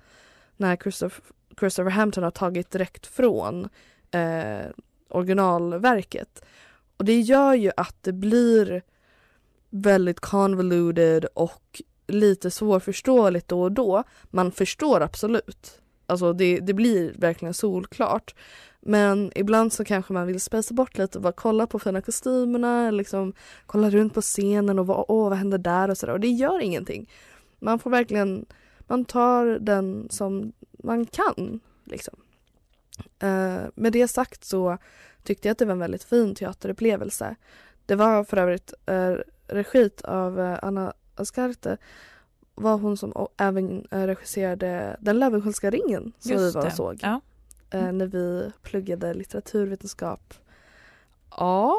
när 0.57 0.75
Christopher, 0.75 1.23
Christopher 1.59 1.91
Hampton 1.91 2.23
har 2.23 2.31
tagit 2.31 2.71
direkt 2.71 3.07
från 3.07 3.69
eh, 4.11 4.65
originalverket. 5.09 6.45
Och 6.97 7.05
det 7.05 7.19
gör 7.19 7.53
ju 7.53 7.71
att 7.77 7.95
det 8.01 8.13
blir 8.13 8.81
väldigt 9.81 10.19
convoluted 10.19 11.25
och 11.25 11.81
lite 12.07 12.51
svårförståeligt 12.51 13.47
då 13.47 13.61
och 13.61 13.71
då. 13.71 14.03
Man 14.23 14.51
förstår 14.51 15.01
absolut. 15.01 15.81
Alltså 16.05 16.33
det, 16.33 16.59
det 16.59 16.73
blir 16.73 17.13
verkligen 17.17 17.53
solklart. 17.53 18.35
Men 18.81 19.31
ibland 19.35 19.73
så 19.73 19.85
kanske 19.85 20.13
man 20.13 20.27
vill 20.27 20.41
spacea 20.41 20.75
bort 20.75 20.97
lite 20.97 21.17
och 21.17 21.21
bara 21.21 21.33
kolla 21.33 21.67
på 21.67 21.79
fina 21.79 22.01
kostymerna, 22.01 22.91
liksom 22.91 23.33
kolla 23.65 23.89
runt 23.89 24.13
på 24.13 24.21
scenen 24.21 24.79
och 24.79 24.87
vad, 24.87 25.05
åh, 25.07 25.29
vad 25.29 25.37
händer 25.37 25.57
där 25.57 25.89
och 25.89 25.97
sådär. 25.97 26.13
Och 26.13 26.19
det 26.19 26.27
gör 26.27 26.59
ingenting. 26.59 27.09
Man 27.59 27.79
får 27.79 27.89
verkligen, 27.89 28.45
man 28.79 29.05
tar 29.05 29.45
den 29.45 30.07
som 30.09 30.53
man 30.83 31.05
kan. 31.05 31.59
Liksom. 31.83 32.15
Uh, 33.23 33.69
med 33.75 33.93
det 33.93 34.07
sagt 34.07 34.45
så 34.45 34.77
tyckte 35.23 35.47
jag 35.47 35.51
att 35.51 35.57
det 35.57 35.65
var 35.65 35.71
en 35.71 35.79
väldigt 35.79 36.03
fin 36.03 36.35
teaterupplevelse. 36.35 37.35
Det 37.85 37.95
var 37.95 38.23
för 38.23 38.37
övrigt 38.37 38.73
uh, 38.91 39.17
regit 39.47 40.01
av 40.01 40.39
eh, 40.39 40.59
Anna 40.61 40.93
Ascarte 41.15 41.77
var 42.55 42.77
hon 42.77 42.97
som 42.97 43.27
även 43.37 43.87
eh, 43.91 44.01
regisserade 44.03 44.97
Den 44.99 45.19
Löwenskiöldska 45.19 45.69
ringen 45.71 46.11
som 46.19 46.31
vi 46.37 46.43
Just 46.43 46.55
var 46.55 46.65
och 46.65 46.71
såg 46.71 46.99
Ja. 47.01 47.21
eh, 47.69 47.91
när 47.91 48.05
vi 48.05 48.51
pluggade 48.61 49.13
litteraturvetenskap. 49.13 50.33
Ja, 51.37 51.75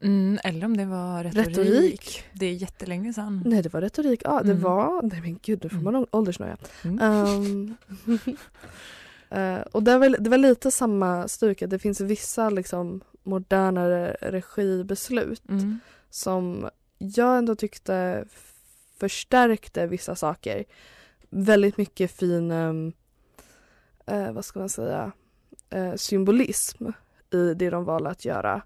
Mm, 0.00 0.38
eller 0.44 0.64
om 0.66 0.76
det 0.76 0.84
var 0.86 1.24
retorik. 1.24 1.48
Retorik. 1.58 2.24
Det 2.32 2.46
är 2.46 2.52
jättelänge 2.52 3.12
sedan. 3.12 3.42
nej 3.46 3.62
det 3.62 3.72
var 3.72 3.80
retorik. 3.80 4.20
Ja, 4.24 4.40
det 4.44 4.50
Mm. 4.50 4.62
var, 4.62 5.02
nej 5.02 5.20
men 5.20 5.38
gud 5.42 5.60
nu 5.62 5.68
får 5.70 5.76
man 5.78 6.06
åldersnöja. 6.10 6.56
Mm. 6.84 6.98
Ehm, 7.02 7.76
eh, 9.30 9.60
och 9.72 9.82
det 9.82 9.98
var, 9.98 10.08
det 10.18 10.30
var 10.30 10.38
lite 10.38 10.70
samma 10.70 11.28
stuk, 11.28 11.62
att 11.62 11.70
det 11.70 11.78
finns 11.78 12.00
vissa 12.00 12.50
liksom 12.50 13.00
modernare 13.22 14.16
regibeslut 14.20 15.42
Mm. 15.48 15.78
som 16.10 16.68
jag 16.98 17.38
ändå 17.38 17.54
tyckte 17.54 18.24
förstärkte 18.98 19.86
vissa 19.86 20.14
saker. 20.14 20.64
Väldigt 21.30 21.76
mycket 21.76 22.10
fin, 22.10 22.50
ehm, 22.50 22.92
eh, 24.06 24.32
vad 24.32 24.44
ska 24.44 24.58
man 24.58 24.68
säga, 24.68 25.12
eh, 25.70 25.94
symbolism 25.94 26.86
i 27.30 27.54
det 27.54 27.70
de 27.70 27.84
valde 27.84 28.10
att 28.10 28.24
göra. 28.24 28.62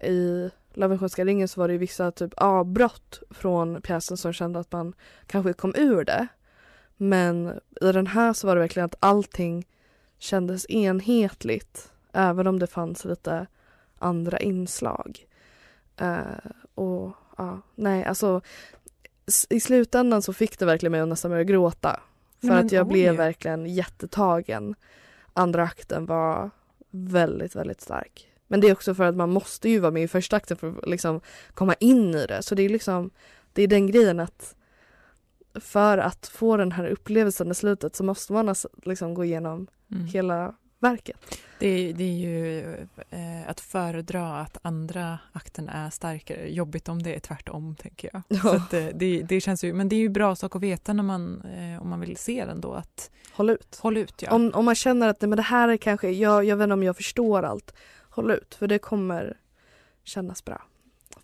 I 0.00 0.50
Löwenskiöldska 0.74 1.24
ringen 1.24 1.48
så 1.48 1.60
var 1.60 1.68
det 1.68 1.78
vissa 1.78 2.10
typ 2.10 2.34
avbrott 2.36 3.22
från 3.30 3.82
pjäsen 3.82 4.16
som 4.16 4.32
kände 4.32 4.58
att 4.58 4.72
man 4.72 4.94
kanske 5.26 5.52
kom 5.52 5.74
ur 5.76 6.04
det. 6.04 6.26
Men 6.96 7.60
i 7.80 7.92
den 7.92 8.06
här 8.06 8.32
så 8.32 8.46
var 8.46 8.54
det 8.54 8.60
verkligen 8.60 8.86
att 8.86 8.96
allting 9.00 9.66
kändes 10.18 10.70
enhetligt 10.70 11.92
även 12.12 12.46
om 12.46 12.58
det 12.58 12.66
fanns 12.66 13.04
lite 13.04 13.46
andra 13.98 14.38
inslag. 14.38 15.26
Eh, 15.96 16.50
och 16.74 17.12
ja, 17.36 17.60
nej 17.74 18.04
alltså 18.04 18.40
i 19.48 19.60
slutändan 19.60 20.22
så 20.22 20.32
fick 20.32 20.58
det 20.58 20.64
verkligen 20.66 20.92
mig 20.92 21.00
att 21.00 21.08
nästan 21.08 21.30
börja 21.30 21.44
gråta. 21.44 22.00
För 22.40 22.46
men 22.48 22.66
att 22.66 22.72
jag 22.72 22.86
oj. 22.86 22.92
blev 22.92 23.16
verkligen 23.16 23.66
jättetagen. 23.66 24.74
Andra 25.32 25.62
akten 25.62 26.06
var 26.06 26.50
väldigt, 26.90 27.56
väldigt 27.56 27.80
stark. 27.80 28.32
Men 28.46 28.60
det 28.60 28.68
är 28.68 28.72
också 28.72 28.94
för 28.94 29.04
att 29.04 29.16
man 29.16 29.30
måste 29.30 29.68
ju 29.68 29.78
vara 29.78 29.90
med 29.90 30.02
i 30.02 30.08
första 30.08 30.36
akten 30.36 30.56
för 30.56 30.68
att 30.68 30.88
liksom 30.88 31.20
komma 31.54 31.74
in 31.74 32.14
i 32.14 32.26
det. 32.26 32.42
Så 32.42 32.54
det 32.54 32.62
är 32.62 32.68
liksom, 32.68 33.10
det 33.52 33.62
är 33.62 33.68
den 33.68 33.86
grejen 33.86 34.20
att 34.20 34.54
för 35.54 35.98
att 35.98 36.26
få 36.26 36.56
den 36.56 36.72
här 36.72 36.86
upplevelsen 36.86 37.50
i 37.50 37.54
slutet 37.54 37.96
så 37.96 38.04
måste 38.04 38.32
man 38.32 38.48
alltså 38.48 38.68
liksom 38.82 39.14
gå 39.14 39.24
igenom 39.24 39.66
Mm. 39.90 40.06
hela 40.06 40.54
verket. 40.78 41.38
Det, 41.58 41.66
är- 41.68 41.92
det 41.92 42.04
är 42.04 42.16
ju 42.16 42.60
eh, 43.10 43.48
att 43.48 43.60
föredra 43.60 44.40
att 44.40 44.58
andra 44.62 45.18
akten 45.32 45.68
är 45.68 45.90
starkare. 45.90 46.48
Jobbigt 46.50 46.88
om 46.88 47.02
det 47.02 47.14
är 47.14 47.20
tvärtom, 47.20 47.76
tänker 47.76 48.10
jag. 48.12 48.22
Ja. 48.28 48.38
Så 48.40 48.48
att, 48.56 48.74
eh, 48.74 48.86
det, 48.94 49.22
det 49.22 49.40
känns 49.40 49.64
ju, 49.64 49.72
men 49.72 49.88
det 49.88 49.96
är 49.96 50.00
ju 50.00 50.08
bra 50.08 50.36
sak 50.36 50.56
att 50.56 50.62
veta 50.62 50.92
när 50.92 51.02
man, 51.02 51.40
eh, 51.42 51.82
om 51.82 51.88
man 51.88 52.00
vill 52.00 52.16
se 52.16 52.44
den 52.44 52.60
då. 52.60 52.72
Att 52.72 53.10
Håll 53.32 53.50
ut. 53.50 53.78
håll 53.82 53.96
ut, 53.96 54.22
ja. 54.22 54.30
Om, 54.30 54.50
om 54.54 54.64
man 54.64 54.74
känner 54.74 55.08
att 55.08 55.20
nej, 55.20 55.28
men 55.28 55.36
det 55.36 55.42
här 55.42 55.68
är 55.68 55.76
kanske, 55.76 56.10
jag, 56.10 56.44
jag 56.44 56.56
vet 56.56 56.64
inte 56.64 56.74
om 56.74 56.82
jag 56.82 56.96
förstår 56.96 57.42
allt. 57.42 57.74
Håll 58.10 58.30
ut, 58.30 58.54
för 58.54 58.66
det 58.66 58.78
kommer 58.78 59.36
kännas 60.04 60.44
bra. 60.44 60.62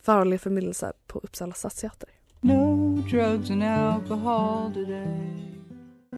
Farlig 0.03 0.41
förmildelse 0.41 0.93
på 1.07 1.19
Uppsala 1.19 1.53
stadsteater. 1.55 2.09
No 2.41 2.97
drugs 3.11 3.51
and 3.51 3.63
alcohol 3.65 4.73
today. 4.75 5.52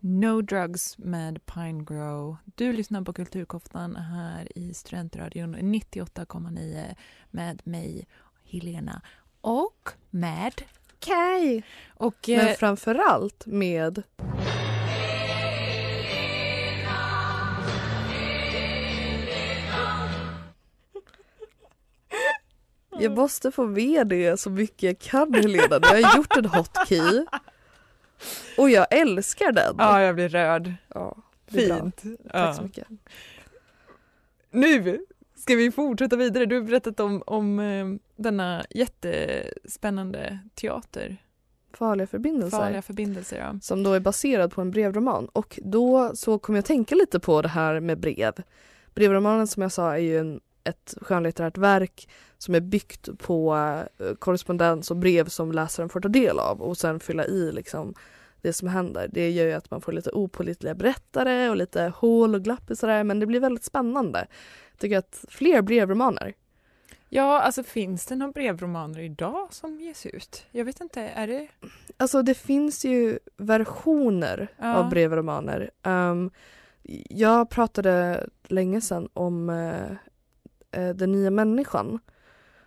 No 0.06 0.42
Drugs 0.42 0.98
med 0.98 1.46
Pine 1.46 1.84
Grow. 1.84 2.36
Du 2.44 2.72
lyssnar 2.72 3.02
på 3.02 3.12
Kulturkoftan 3.12 3.96
här 3.96 4.58
i 4.58 4.74
Studentradion 4.74 5.56
98,9 5.56 6.94
med 7.30 7.60
mig, 7.64 8.06
Helena 8.44 9.02
och 9.40 9.90
med 10.10 10.52
Kaj! 10.98 11.64
och 11.94 12.28
Men 12.28 12.48
eh, 12.48 12.54
framförallt 12.54 13.46
med 13.46 14.02
Jag 22.98 23.16
måste 23.16 23.52
få 23.52 23.66
med 23.66 24.06
det 24.06 24.40
så 24.40 24.50
mycket 24.50 24.82
jag 24.82 24.98
kan 24.98 25.34
Helena. 25.34 25.78
Jag 25.82 26.02
har 26.02 26.16
gjort 26.16 26.36
en 26.36 26.46
hotkey. 26.46 27.26
Och 28.58 28.70
jag 28.70 28.86
älskar 28.90 29.52
den. 29.52 29.74
ja, 29.78 30.02
jag 30.02 30.14
blir 30.14 30.28
rörd. 30.28 30.72
Ja, 30.94 31.16
är 31.46 31.68
bra. 31.68 31.76
Fint. 31.76 32.02
Tack 32.32 32.56
så 32.56 32.62
mycket. 32.62 32.88
Nu 34.50 34.98
ska 35.36 35.54
vi 35.54 35.70
fortsätta 35.70 36.16
vidare. 36.16 36.46
Du 36.46 36.54
har 36.54 36.62
berättat 36.62 37.00
om, 37.00 37.22
om 37.26 37.58
eh, 37.60 37.86
denna 38.16 38.64
jättespännande 38.70 40.38
teater. 40.54 41.16
Farliga 41.72 42.06
förbindelser. 42.06 42.58
Farliga 42.58 42.82
förbindelser. 42.82 43.38
Ja. 43.38 43.58
som 43.62 43.82
då 43.82 43.92
är 43.92 44.00
baserad 44.00 44.52
på 44.52 44.60
en 44.60 44.70
brevroman. 44.70 45.28
Och 45.32 45.60
då 45.62 46.16
så 46.16 46.38
kom 46.38 46.54
jag 46.54 46.62
att 46.62 46.66
tänka 46.66 46.94
lite 46.94 47.20
på 47.20 47.42
det 47.42 47.48
här 47.48 47.80
med 47.80 48.00
brev. 48.00 48.32
Brevromanen 48.94 49.46
som 49.46 49.62
jag 49.62 49.72
sa 49.72 49.92
är 49.92 49.98
ju 49.98 50.18
en, 50.18 50.40
ett 50.64 50.94
skönlitterärt 51.00 51.58
verk 51.58 52.08
som 52.38 52.54
är 52.54 52.60
byggt 52.60 53.18
på 53.18 53.54
eh, 53.98 54.14
korrespondens 54.14 54.90
och 54.90 54.96
brev 54.96 55.28
som 55.28 55.52
läsaren 55.52 55.88
får 55.88 56.00
ta 56.00 56.08
del 56.08 56.38
av 56.38 56.62
och 56.62 56.76
sen 56.76 57.00
fylla 57.00 57.24
i 57.26 57.52
liksom 57.52 57.94
det 58.42 58.52
som 58.52 58.68
händer. 58.68 59.08
Det 59.12 59.30
gör 59.30 59.46
ju 59.46 59.52
att 59.52 59.70
man 59.70 59.80
får 59.80 59.92
lite 59.92 60.10
opålitliga 60.10 60.74
berättare 60.74 61.50
och 61.50 61.56
lite 61.56 61.92
hål 61.96 62.34
och 62.34 62.42
glapp 62.44 62.70
och 62.70 62.78
sådär 62.78 63.04
men 63.04 63.20
det 63.20 63.26
blir 63.26 63.40
väldigt 63.40 63.64
spännande. 63.64 64.26
Jag 64.70 64.78
tycker 64.78 64.98
att 64.98 65.24
fler 65.28 65.62
brevromaner. 65.62 66.34
ja, 67.08 67.40
alltså 67.40 67.62
finns 67.62 68.06
det 68.06 68.16
några 68.16 68.32
brevromaner 68.32 69.00
idag 69.00 69.48
som 69.50 69.80
ges 69.80 70.06
ut? 70.06 70.46
Jag 70.50 70.64
vet 70.64 70.80
inte, 70.80 71.00
är 71.00 71.26
det? 71.26 71.48
Alltså 71.96 72.22
det 72.22 72.34
finns 72.34 72.84
ju 72.84 73.18
versioner 73.36 74.48
Ja. 74.58 74.74
av 74.76 74.90
brevromaner. 74.90 75.70
Um, 75.82 76.30
jag 77.10 77.50
pratade 77.50 78.26
länge 78.48 78.80
sedan 78.80 79.08
om 79.12 79.50
eh, 80.74 80.94
Den 80.94 81.12
nya 81.12 81.30
människan 81.30 81.98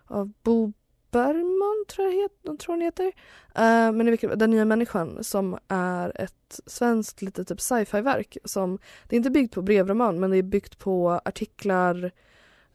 av 0.08 0.32
Bo 0.44 0.74
Bergman, 1.12 1.86
tror 1.88 2.08
jag 2.08 2.14
het, 2.22 2.60
tror 2.60 2.74
han 2.74 2.82
heter. 2.82 3.06
Eh, 3.56 3.92
men 3.92 4.08
i 4.08 4.18
Den 4.36 4.52
nya 4.52 4.66
människan 4.66 5.24
som 5.24 5.58
är 5.68 6.22
ett 6.22 6.60
svenskt 6.66 7.22
litet 7.22 7.48
typ 7.48 7.62
sci-fi-verk 7.62 8.38
som 8.44 8.80
det 9.08 9.16
är 9.16 9.18
inte 9.18 9.30
byggt 9.30 9.54
på 9.54 9.62
brevroman 9.62 10.20
men 10.20 10.32
det 10.32 10.38
är 10.38 10.44
byggt 10.44 10.80
på 10.80 11.22
artiklar 11.26 12.12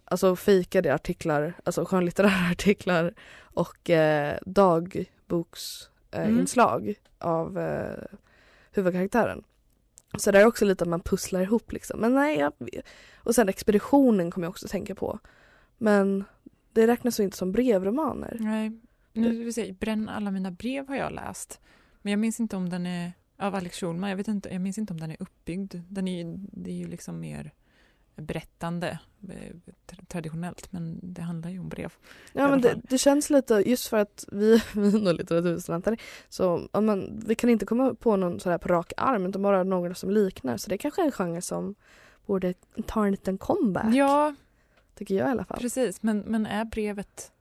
Alltså 0.05 0.37
fejkade 0.37 0.95
artiklar, 0.95 1.55
alltså 1.65 1.85
skönlitterära 1.85 2.51
artiklar 2.51 3.15
och 3.41 3.91
eh, 3.91 4.39
dagboksinslag 4.47 6.89
eh, 6.89 6.95
Mm. 6.95 6.97
av 7.19 7.59
eh, 7.59 8.05
huvudkaraktären. 8.73 9.45
Så 10.19 10.31
det 10.31 10.41
är 10.41 10.47
också 10.47 10.65
lite 10.65 10.85
att 10.85 10.91
man 10.91 11.01
pusslar 11.01 11.41
ihop 11.41 11.73
liksom. 11.73 12.01
Men 12.01 12.15
nej, 12.15 12.39
jag, 12.39 12.53
och 13.17 13.35
sen 13.35 13.49
expeditionen 13.49 14.31
kommer 14.31 14.45
jag 14.45 14.51
också 14.51 14.69
tänka 14.69 14.95
på. 14.95 15.19
Men 15.79 16.25
det 16.73 16.87
räknas 16.87 17.21
ju 17.21 17.25
inte 17.25 17.37
som 17.37 17.53
brevromaner. 17.53 18.37
Nej. 18.41 18.73
Nu 19.13 19.35
ska 19.35 19.45
vi 19.45 19.53
se, 19.53 19.73
Bränn 19.73 20.09
alla 20.09 20.31
mina 20.31 20.51
brev 20.51 20.89
har 20.89 20.97
jag 20.97 21.13
läst. 21.13 21.61
Men 22.03 22.11
jag 22.11 22.19
minns 22.19 22.41
inte 22.41 22.57
om 22.57 22.69
den 22.69 22.87
är 22.87 23.13
av 23.39 23.55
Alex 23.55 23.81
Schulman. 23.81 24.11
Jag, 24.11 24.17
vet 24.17 24.29
inte, 24.29 24.49
jag 24.49 24.61
minns 24.61 24.79
inte 24.79 24.93
om 24.93 25.01
den 25.01 25.11
är 25.11 25.17
uppbyggd. 25.21 25.75
Den 25.89 26.09
är, 26.09 26.35
det 26.37 26.71
är 26.71 26.75
ju 26.75 26.89
liksom 26.89 27.21
mer 27.21 27.53
berättande 28.17 28.99
eh, 29.29 29.53
tra- 29.87 30.07
traditionellt 30.09 30.73
men 30.73 31.01
det 31.03 31.23
handlar 31.23 31.51
ju 31.51 31.59
om 31.59 31.69
brev. 31.69 31.93
Ja 32.33 32.49
men 32.49 32.61
det, 32.61 32.81
det 32.89 32.99
känns 32.99 33.31
lite, 33.31 33.55
just 33.55 33.87
för 33.89 33.97
att 33.97 34.25
vi, 34.33 34.63
vi 34.75 34.89
är 34.89 34.99
nog 34.99 35.15
litteraturstudenter 35.15 35.97
så 36.29 36.69
ja, 36.73 36.81
men, 36.81 37.23
vi 37.27 37.35
kan 37.35 37.51
inte 37.51 37.67
komma 37.67 37.95
på 37.95 38.17
någon 38.17 38.41
sådär 38.41 38.59
på 38.59 38.69
rak 38.69 38.93
arm 38.97 39.27
utan 39.27 39.43
bara 39.43 39.63
några 39.65 39.95
som 39.95 40.11
liknar. 40.11 40.57
Så 40.57 40.69
det 40.69 40.75
är 40.75 40.79
kanske 40.79 41.03
är 41.03 41.07
en 41.07 41.13
genre 41.13 41.43
som 41.43 41.75
borde 42.27 42.55
ta 42.87 43.05
en 43.05 43.11
liten 43.11 43.39
comeback. 43.39 43.95
Ja, 43.95 44.35
Tycker 44.95 45.15
jag 45.15 45.29
i 45.29 45.31
alla 45.31 45.45
fall. 45.45 45.59
precis. 45.61 46.03
Men, 46.03 46.19
men 46.19 46.47
är 46.47 46.65
brevet 46.65 47.33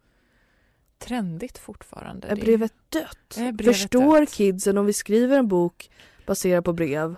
trendigt 0.97 1.57
fortfarande? 1.57 2.27
Är 2.27 2.35
brevet 2.35 2.73
dött? 2.89 3.37
Är 3.37 3.51
brevet 3.51 3.75
Förstår 3.75 4.19
dött? 4.19 4.31
kidsen 4.31 4.77
om 4.77 4.85
vi 4.85 4.93
skriver 4.93 5.37
en 5.37 5.47
bok 5.47 5.89
baserad 6.25 6.65
på 6.65 6.73
brev? 6.73 7.15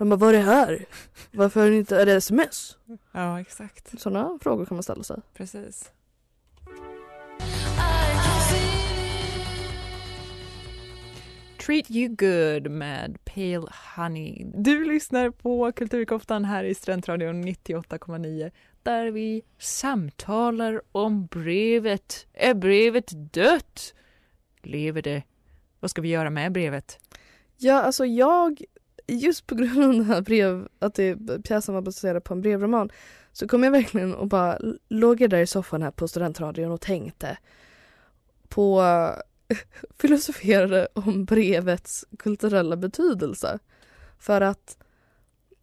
De 0.00 0.08
bara, 0.08 0.16
vad 0.16 0.34
är 0.34 0.38
det 0.38 0.44
här? 0.44 0.84
Varför 1.30 1.66
är 1.66 1.70
det 1.70 1.76
inte, 1.76 2.00
är 2.00 2.06
det 2.06 2.12
sms? 2.12 2.76
Ja, 3.12 3.40
exakt. 3.40 4.00
Sådana 4.00 4.38
frågor 4.42 4.66
kan 4.66 4.76
man 4.76 4.82
ställa 4.82 5.02
sig. 5.02 5.16
Precis. 5.34 5.92
Treat 11.66 11.90
You 11.90 12.08
Good 12.08 12.70
med 12.70 13.24
Pale 13.24 13.66
Honey. 13.96 14.46
Du 14.54 14.84
lyssnar 14.84 15.30
på 15.30 15.72
Kulturkoftan 15.72 16.44
här 16.44 16.64
i 16.64 16.74
Studentradion 16.74 17.44
98,9 17.44 18.50
där 18.82 19.10
vi 19.10 19.42
samtalar 19.58 20.82
om 20.92 21.26
brevet. 21.26 22.26
Är 22.32 22.54
brevet 22.54 23.32
dött? 23.32 23.94
Lever 24.62 25.02
det? 25.02 25.22
Vad 25.80 25.90
ska 25.90 26.02
vi 26.02 26.08
göra 26.08 26.30
med 26.30 26.52
brevet? 26.52 26.98
Ja, 27.56 27.82
alltså 27.82 28.06
jag, 28.06 28.64
just 29.10 29.46
på 29.46 29.54
grund 29.54 29.84
av 29.84 29.92
den 29.92 30.04
här 30.04 30.20
brev, 30.20 30.68
att 30.78 30.94
det, 30.94 31.16
pjäsen 31.44 31.74
var 31.74 31.82
baserad 31.82 32.24
på 32.24 32.34
en 32.34 32.40
brevroman, 32.40 32.90
så 33.32 33.48
kom 33.48 33.64
jag 33.64 33.70
verkligen 33.70 34.14
och 34.14 34.26
bara 34.28 34.58
låg 34.88 35.20
jag 35.20 35.30
där 35.30 35.40
i 35.40 35.46
soffan 35.46 35.82
här 35.82 35.90
på 35.90 36.08
studentradion 36.08 36.72
och 36.72 36.80
tänkte 36.80 37.38
på, 38.48 38.82
filosoferade 39.98 40.88
om 40.92 41.24
brevets 41.24 42.04
kulturella 42.18 42.76
betydelse. 42.76 43.58
För 44.18 44.40
att 44.40 44.76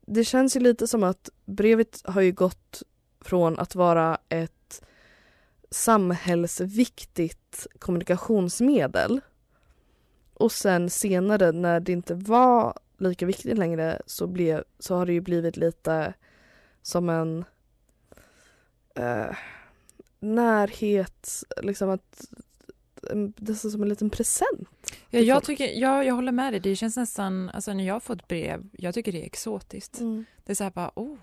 det 0.05 0.23
känns 0.23 0.55
ju 0.55 0.59
lite 0.59 0.87
som 0.87 1.03
att 1.03 1.29
brevet 1.45 2.01
har 2.05 2.21
ju 2.21 2.31
gått 2.31 2.83
från 3.21 3.59
att 3.59 3.75
vara 3.75 4.17
ett 4.29 4.83
samhällsviktigt 5.69 7.67
kommunikationsmedel 7.79 9.21
och 10.33 10.51
sen 10.51 10.89
senare 10.89 11.51
när 11.51 11.79
det 11.79 11.91
inte 11.91 12.13
var 12.13 12.73
lika 12.97 13.25
viktigt 13.25 13.57
längre 13.57 14.01
så, 14.05 14.27
blev, 14.27 14.63
så 14.79 14.95
har 14.95 15.05
det 15.05 15.13
ju 15.13 15.21
blivit 15.21 15.57
lite 15.57 16.13
som 16.81 17.09
en 17.09 17.45
eh, 18.95 19.35
närhet, 20.19 21.43
liksom 21.61 21.89
att 21.89 22.25
det 23.35 23.51
är 23.51 23.69
som 23.69 23.83
en 23.83 23.89
liten 23.89 24.09
present. 24.09 24.69
Ja, 25.09 25.19
jag, 25.19 25.35
folk. 25.35 25.45
tycker, 25.45 25.79
ja, 25.79 26.03
jag 26.03 26.13
håller 26.13 26.31
med 26.31 26.53
dig. 26.53 26.59
Det 26.59 26.75
känns 26.75 26.97
nästan, 26.97 27.49
alltså 27.49 27.73
när 27.73 27.83
jag 27.83 27.95
har 27.95 27.99
fått 27.99 28.27
brev, 28.27 28.69
jag 28.71 28.93
tycker 28.93 29.11
det 29.11 29.21
är 29.21 29.25
exotiskt. 29.25 29.99
Det 30.45 30.51
är 30.51 30.55
så 30.55 30.63
här 30.63 30.71
bara, 30.71 30.91
oh, 30.95 31.17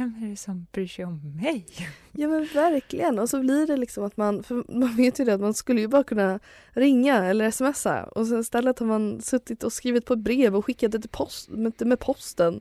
vem 0.00 0.24
är 0.24 0.30
det 0.30 0.36
som 0.36 0.66
bryr 0.72 0.86
sig 0.86 1.04
om 1.04 1.36
mig? 1.36 1.66
Ja 2.12 2.28
men 2.28 2.48
verkligen 2.54 3.18
och 3.18 3.30
så 3.30 3.40
blir 3.40 3.66
det 3.66 3.76
liksom 3.76 4.04
att 4.04 4.16
man, 4.16 4.42
för 4.42 4.64
man 4.68 4.96
vet 4.96 5.20
ju 5.20 5.24
det 5.24 5.34
att 5.34 5.40
man 5.40 5.54
skulle 5.54 5.80
ju 5.80 5.88
bara 5.88 6.04
kunna 6.04 6.40
ringa 6.70 7.24
eller 7.24 7.50
smsa 7.50 8.04
och 8.04 8.26
så 8.26 8.38
istället 8.38 8.78
har 8.78 8.86
man 8.86 9.20
suttit 9.22 9.64
och 9.64 9.72
skrivit 9.72 10.06
på 10.06 10.12
ett 10.12 10.18
brev 10.18 10.56
och 10.56 10.66
skickat 10.66 10.92
det 10.92 11.00
till 11.00 11.10
post, 11.10 11.48
med, 11.48 11.86
med 11.86 11.98
posten 11.98 12.60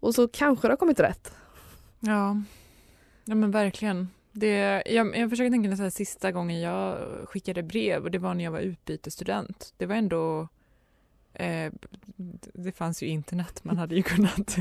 och 0.00 0.14
så 0.14 0.28
kanske 0.28 0.68
det 0.68 0.72
har 0.72 0.76
kommit 0.76 1.00
rätt. 1.00 1.34
Ja, 2.00 2.42
ja 3.24 3.34
men 3.34 3.50
verkligen. 3.50 4.08
Det, 4.32 4.82
jag, 4.86 5.16
jag 5.16 5.30
försöker 5.30 5.50
tänka 5.50 5.82
här, 5.82 5.90
sista 5.90 6.32
gången 6.32 6.60
jag 6.60 6.98
skickade 7.24 7.62
brev 7.62 8.04
och 8.04 8.10
det 8.10 8.18
var 8.18 8.34
när 8.34 8.44
jag 8.44 8.52
var 8.52 8.60
utbytesstudent. 8.60 9.74
Det 9.76 9.86
var 9.86 9.94
ändå 9.94 10.48
eh, 11.38 11.72
det 12.54 12.72
fanns 12.72 13.02
ju 13.02 13.06
internet, 13.06 13.64
man 13.64 13.78
hade 13.78 13.94
ju 13.94 14.02
kunnat 14.14 14.56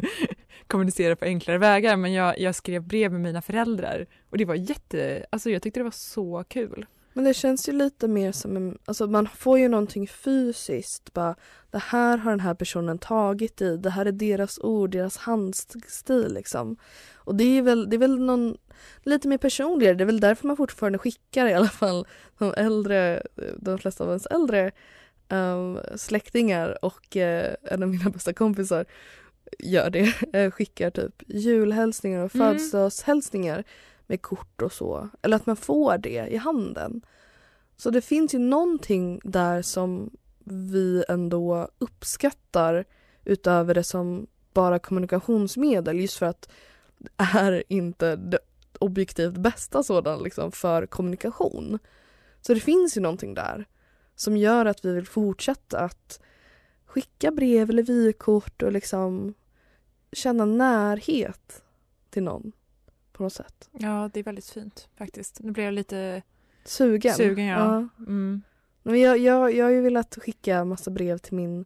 kommunicera 0.67 1.15
på 1.15 1.25
enklare 1.25 1.57
vägar 1.57 1.97
men 1.97 2.13
jag, 2.13 2.39
jag 2.39 2.55
skrev 2.55 2.83
brev 2.83 3.11
med 3.11 3.21
mina 3.21 3.41
föräldrar 3.41 4.05
och 4.29 4.37
det 4.37 4.45
var 4.45 4.55
jätte, 4.55 5.25
alltså 5.29 5.49
jag 5.49 5.61
tyckte 5.61 5.79
det 5.79 5.83
var 5.83 5.91
så 5.91 6.43
kul. 6.47 6.85
Men 7.13 7.23
det 7.23 7.33
känns 7.33 7.69
ju 7.69 7.73
lite 7.73 8.07
mer 8.07 8.31
som 8.31 8.57
en, 8.57 8.77
alltså 8.85 9.07
man 9.07 9.27
får 9.27 9.59
ju 9.59 9.67
någonting 9.67 10.07
fysiskt 10.07 11.13
bara 11.13 11.35
det 11.71 11.79
här 11.79 12.17
har 12.17 12.31
den 12.31 12.39
här 12.39 12.53
personen 12.53 12.97
tagit 12.97 13.61
i, 13.61 13.77
det 13.77 13.89
här 13.89 14.05
är 14.05 14.11
deras 14.11 14.59
ord, 14.59 14.91
deras 14.91 15.17
handstil 15.17 16.33
liksom. 16.33 16.77
Och 17.15 17.35
det 17.35 17.57
är 17.57 17.61
väl, 17.61 17.89
det 17.89 17.95
är 17.95 17.97
väl 17.97 18.19
någon 18.19 18.57
lite 19.03 19.27
mer 19.27 19.37
personligare, 19.37 19.95
det 19.95 20.03
är 20.03 20.05
väl 20.05 20.19
därför 20.19 20.47
man 20.47 20.57
fortfarande 20.57 20.99
skickar 20.99 21.47
i 21.47 21.53
alla 21.53 21.67
fall 21.67 22.07
de 22.37 22.53
äldre, 22.57 23.23
de 23.57 23.77
flesta 23.77 24.03
av 24.03 24.09
ens 24.09 24.25
äldre 24.25 24.71
um, 25.29 25.79
släktingar 25.95 26.85
och 26.85 27.17
eh, 27.17 27.55
en 27.63 27.83
av 27.83 27.89
mina 27.89 28.09
bästa 28.09 28.33
kompisar 28.33 28.85
gör 29.59 29.89
det, 29.89 30.13
eh, 30.33 30.51
skickar 30.51 30.89
typ 30.89 31.23
julhälsningar 31.27 32.23
och 32.23 32.35
Mm. 32.35 32.47
födelsedagshälsningar 32.47 33.63
med 34.07 34.21
kort 34.21 34.61
och 34.61 34.73
så. 34.73 35.09
Eller 35.21 35.35
att 35.35 35.45
man 35.45 35.55
får 35.55 35.97
det 35.97 36.27
i 36.27 36.37
handen. 36.37 37.01
Så 37.77 37.89
det 37.89 38.01
finns 38.01 38.33
ju 38.33 38.39
någonting 38.39 39.21
där 39.23 39.61
som 39.61 40.09
vi 40.43 41.03
ändå 41.09 41.69
uppskattar 41.77 42.85
utöver 43.23 43.73
det 43.73 43.83
som 43.83 44.27
bara 44.53 44.79
kommunikationsmedel 44.79 45.99
just 45.99 46.17
för 46.17 46.25
att 46.25 46.49
det 46.97 47.09
är 47.17 47.63
inte 47.67 48.15
det 48.15 48.39
objektivt 48.79 49.33
bästa 49.37 49.83
sådan 49.83 50.23
liksom 50.23 50.51
för 50.51 50.85
kommunikation. 50.85 51.79
Så 52.41 52.53
det 52.53 52.59
finns 52.59 52.97
ju 52.97 53.01
någonting 53.01 53.33
där 53.33 53.65
som 54.15 54.37
gör 54.37 54.65
att 54.65 54.85
vi 54.85 54.93
vill 54.93 55.07
fortsätta 55.07 55.79
att 55.79 56.19
skicka 56.85 57.31
brev 57.31 57.69
eller 57.69 57.83
vykort 57.83 58.61
och 58.61 58.71
liksom 58.71 59.33
känna 60.11 60.45
närhet 60.45 61.63
till 62.09 62.23
någon 62.23 62.51
på 63.11 63.23
något 63.23 63.33
sätt. 63.33 63.69
Ja, 63.71 64.09
det 64.13 64.19
är 64.19 64.23
väldigt 64.23 64.49
fint 64.49 64.87
faktiskt. 64.97 65.39
Nu 65.39 65.51
blev 65.51 65.65
jag 65.65 65.73
lite 65.73 66.21
Sugen. 66.65 67.13
sugen. 67.13 67.45
Ja. 67.45 67.87
Mm. 67.99 68.41
Men 68.83 68.99
jag, 68.99 69.17
jag, 69.17 69.53
jag 69.55 69.65
har 69.65 69.71
ju 69.71 69.81
velat 69.81 70.17
skicka 70.21 70.65
massa 70.65 70.91
brev 70.91 71.17
till 71.17 71.33
min 71.33 71.65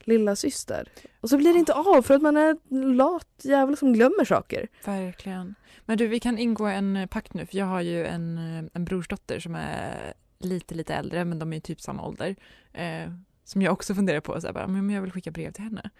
lilla 0.00 0.36
syster. 0.36 0.88
Och 1.20 1.30
så 1.30 1.36
blir 1.36 1.52
det 1.52 1.58
inte 1.58 1.74
av 1.74 2.02
för 2.02 2.14
att 2.14 2.22
man 2.22 2.36
är 2.36 2.56
lat 2.94 3.40
jävel 3.42 3.76
som 3.76 3.92
glömmer 3.92 4.24
saker. 4.24 4.68
Verkligen. 4.84 5.54
Men 5.84 5.98
du, 5.98 6.06
vi 6.06 6.20
kan 6.20 6.38
ingå 6.38 6.66
en 6.66 7.08
pakt 7.10 7.34
nu 7.34 7.46
för 7.46 7.58
jag 7.58 7.66
har 7.66 7.80
ju 7.80 8.06
en, 8.06 8.38
eh, 8.38 8.64
en 8.72 8.84
brorsdotter 8.84 9.40
som 9.40 9.54
är 9.54 10.12
lite, 10.40 10.74
lite 10.74 10.94
äldre 10.94 11.24
men 11.24 11.38
de 11.38 11.52
är 11.52 11.60
typ 11.60 11.80
samma 11.80 12.06
ålder. 12.06 12.36
Eh, 12.72 13.12
som 13.44 13.62
jag 13.62 13.72
också 13.72 13.94
funderar 13.94 14.20
på, 14.20 14.40
så 14.40 14.46
här, 14.46 14.54
bara, 14.54 14.66
men 14.66 14.90
jag 14.90 15.02
vill 15.02 15.12
skicka 15.12 15.30
brev 15.30 15.52
till 15.52 15.64
henne. 15.64 15.90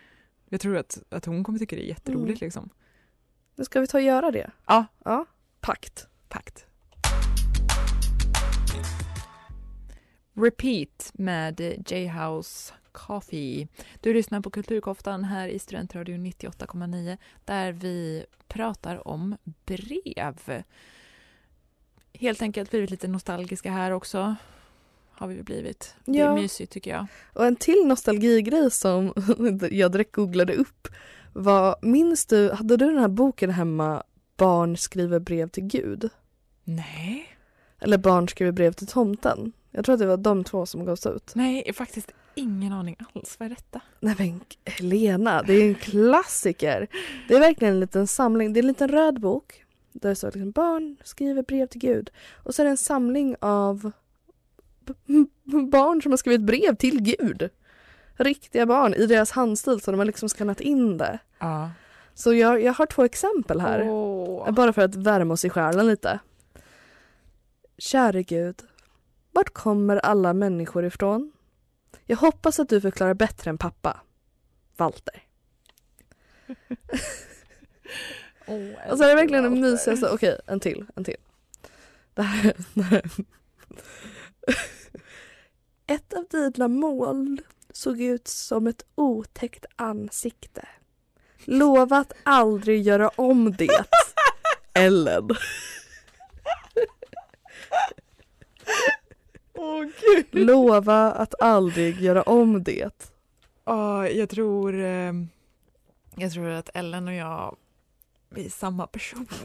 Jag 0.48 0.60
tror 0.60 0.76
att, 0.76 1.02
att 1.10 1.24
hon 1.24 1.44
kommer 1.44 1.58
tycka 1.58 1.76
det 1.76 1.84
är 1.84 1.88
jätteroligt 1.88 2.40
Mm. 2.40 2.46
liksom. 2.46 2.70
Nu 3.56 3.64
ska 3.64 3.80
vi 3.80 3.86
ta 3.86 3.98
och 3.98 4.04
göra 4.04 4.30
det. 4.30 4.50
Ja. 4.66 4.86
Ja. 5.04 5.26
Pakt. 5.60 6.08
Pakt. 6.28 6.66
Repeat 10.34 11.10
med 11.14 11.60
J-House 11.90 12.74
Coffee. 12.92 13.68
Du 14.00 14.14
lyssnar 14.14 14.40
på 14.40 14.50
Kulturkoftan 14.50 15.24
här 15.24 15.48
i 15.48 15.58
Studentradion 15.58 16.26
98,9 16.26 17.18
där 17.44 17.72
vi 17.72 18.24
pratar 18.48 19.08
om 19.08 19.36
brev. 19.66 20.62
Helt 22.12 22.42
enkelt 22.42 22.70
blivit 22.70 22.90
lite 22.90 23.08
nostalgiska 23.08 23.70
här 23.70 23.90
också. 23.90 24.34
Har 25.12 25.26
vi 25.28 25.42
blivit. 25.42 25.94
Det 26.04 26.18
är 26.18 26.24
Ja. 26.24 26.34
mysigt 26.34 26.72
tycker 26.72 26.90
jag. 26.90 27.06
Och 27.32 27.46
en 27.46 27.56
till 27.56 27.82
nostalgigrej 27.86 28.70
som 28.70 29.12
jag 29.70 29.92
direkt 29.92 30.12
googlade 30.12 30.54
upp 30.54 30.88
var, 31.32 31.76
minns 31.82 32.26
du, 32.26 32.50
hade 32.52 32.76
du 32.76 32.86
den 32.86 32.98
här 32.98 33.08
boken 33.08 33.50
hemma 33.50 34.02
Barn 34.36 34.76
skriver 34.76 35.18
brev 35.18 35.48
till 35.48 35.62
Gud? 35.64 36.10
Nej. 36.64 37.26
Eller 37.80 37.98
Barn 37.98 38.28
skriver 38.28 38.52
brev 38.52 38.72
till 38.72 38.86
tomten? 38.86 39.52
Jag 39.70 39.84
tror 39.84 39.92
att 39.94 39.98
det 40.00 40.06
var 40.06 40.16
de 40.16 40.44
två 40.44 40.66
som 40.66 40.84
gavs 40.84 41.06
ut. 41.06 41.32
Nej, 41.34 41.72
faktiskt 41.72 42.10
ingen 42.34 42.72
aning 42.72 42.96
alls. 43.14 43.36
Vad 43.38 43.46
är 43.46 43.50
detta? 43.50 43.80
Nej 44.00 44.14
men 44.18 44.40
Helena, 44.64 45.42
det 45.42 45.52
är 45.54 45.68
en 45.68 45.74
klassiker. 45.74 46.86
Det 47.28 47.34
är 47.34 47.40
verkligen 47.40 47.74
en 47.74 47.80
liten 47.80 48.06
samling, 48.06 48.52
det 48.52 48.60
är 48.60 48.62
en 48.62 48.68
liten 48.68 48.88
röd 48.88 49.20
bok 49.20 49.64
där 49.92 50.08
det 50.08 50.14
står 50.14 50.28
liksom 50.32 50.50
barn 50.50 50.96
skriver 51.04 51.42
brev 51.42 51.66
till 51.66 51.80
Gud. 51.80 52.10
Och 52.44 52.54
så 52.54 52.62
är 52.62 52.64
det 52.64 52.70
en 52.70 52.76
samling 52.76 53.36
av 53.40 53.92
barn 55.70 56.02
som 56.02 56.12
har 56.12 56.16
skrivit 56.16 56.40
brev 56.40 56.76
till 56.76 57.02
Gud. 57.02 57.50
Riktiga 58.16 58.66
barn 58.66 58.94
i 58.94 59.06
deras 59.06 59.30
handstil 59.30 59.80
så 59.80 59.90
de 59.90 59.98
har 59.98 60.04
liksom 60.04 60.28
skannat 60.28 60.60
in 60.60 60.98
det. 60.98 61.18
Ja. 61.38 61.70
Så 62.14 62.34
jag, 62.34 62.62
jag 62.62 62.72
har 62.72 62.86
två 62.86 63.04
exempel 63.04 63.60
här. 63.60 63.88
Åh. 63.88 64.50
Bara 64.50 64.72
för 64.72 64.82
att 64.82 64.94
värma 64.94 65.34
oss 65.34 65.44
i 65.44 65.50
själen 65.50 65.86
lite. 65.86 66.18
Käre 67.78 68.22
Gud, 68.22 68.62
vart 69.32 69.50
kommer 69.50 69.96
alla 69.96 70.32
människor 70.32 70.84
ifrån? 70.84 71.32
Jag 72.06 72.16
hoppas 72.16 72.60
att 72.60 72.68
du 72.68 72.80
förklarar 72.80 73.14
bättre 73.14 73.50
än 73.50 73.58
pappa. 73.58 74.00
Walter. 74.76 75.22
Åh, 78.50 78.90
Och 78.90 78.98
så 78.98 79.04
är 79.04 79.08
det 79.08 79.14
verkligen 79.14 79.44
den 79.44 79.60
mysigaste, 79.60 80.08
okej 80.10 80.40
en 80.46 80.60
till, 80.60 80.86
en 80.96 81.04
till. 81.04 81.16
Det 82.14 82.22
här, 82.22 82.54
det 82.74 82.82
här. 82.82 83.02
Ett 85.86 86.12
av 86.12 86.26
dina 86.30 86.68
mål 86.68 87.40
såg 87.72 88.00
ut 88.00 88.28
som 88.28 88.66
ett 88.66 88.84
otäckt 88.94 89.66
ansikte. 89.76 90.68
Lova 91.44 91.96
att 91.96 92.12
aldrig 92.22 92.82
göra 92.82 93.08
om 93.08 93.52
det. 93.52 93.84
Ellen. 94.72 95.28
Åh 99.54 99.82
gud. 100.00 100.26
Lova 100.30 101.12
att 101.12 101.42
aldrig 101.42 102.00
göra 102.00 102.22
om 102.22 102.62
det. 102.62 103.10
Ja, 103.64 104.08
jag 104.08 104.28
tror... 104.28 104.80
Eh, 104.80 105.12
jag 106.16 106.32
tror 106.32 106.48
att 106.48 106.70
Ellen 106.74 107.08
och 107.08 107.14
jag 107.14 107.56
vi 108.30 108.44
är 108.44 108.50
samma 108.50 108.86
person. 108.86 109.26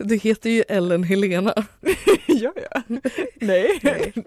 Du 0.00 0.16
heter 0.16 0.50
ju 0.50 0.64
Ellen 0.68 1.02
Helena. 1.02 1.54
Gör 2.26 2.52
jag? 2.70 2.82
Nej. 3.34 3.80
Nej. 3.82 4.12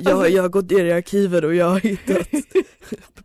Jag, 0.00 0.30
jag 0.30 0.42
har 0.42 0.48
gått 0.48 0.70
ner 0.70 0.84
i 0.84 0.92
arkiven 0.92 1.44
och 1.44 1.54
jag 1.54 1.70
har 1.70 1.80
hittat 1.80 2.28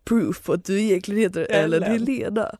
proof 0.04 0.44
på 0.44 0.54
att 0.54 0.66
du 0.66 0.82
egentligen 0.82 1.22
heter 1.22 1.48
Ellen, 1.50 1.84
Ellen. 1.84 2.08
Helena. 2.08 2.52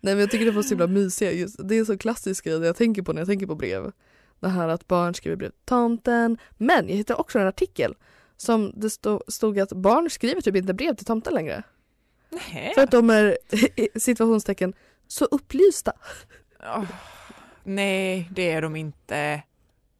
Nej 0.00 0.14
men 0.14 0.18
jag 0.18 0.30
tycker 0.30 0.44
det 0.44 0.50
var 0.50 0.62
så 0.62 0.68
himla 0.68 0.86
mysiga, 0.86 1.32
just, 1.32 1.68
det 1.68 1.78
är 1.78 1.84
så 1.84 1.98
klassiska 1.98 2.50
grejer 2.50 2.64
jag 2.64 2.76
tänker 2.76 3.02
på 3.02 3.12
när 3.12 3.20
jag 3.20 3.28
tänker 3.28 3.46
på 3.46 3.54
brev. 3.54 3.92
Det 4.40 4.48
här 4.48 4.68
att 4.68 4.88
barn 4.88 5.14
skriver 5.14 5.36
brev 5.36 5.50
till 5.50 5.64
tomten. 5.64 6.38
Men 6.58 6.88
jag 6.88 6.96
hittade 6.96 7.20
också 7.20 7.38
en 7.38 7.46
artikel 7.46 7.94
som 8.36 8.72
det 8.76 8.90
stod, 8.90 9.22
stod 9.28 9.58
att 9.58 9.72
barn 9.72 10.10
skriver 10.10 10.40
typ 10.40 10.56
inte 10.56 10.74
brev 10.74 10.94
till 10.94 11.06
tomten 11.06 11.34
längre. 11.34 11.62
Nej. 12.32 12.72
För 12.74 12.82
att 12.82 12.90
de 12.90 13.10
är 13.10 13.38
situationstecken 13.98 14.72
så 15.06 15.24
upplysta. 15.24 15.92
Åh, 16.60 16.84
nej, 17.64 18.28
det 18.30 18.50
är 18.50 18.62
de 18.62 18.76
inte. 18.76 19.42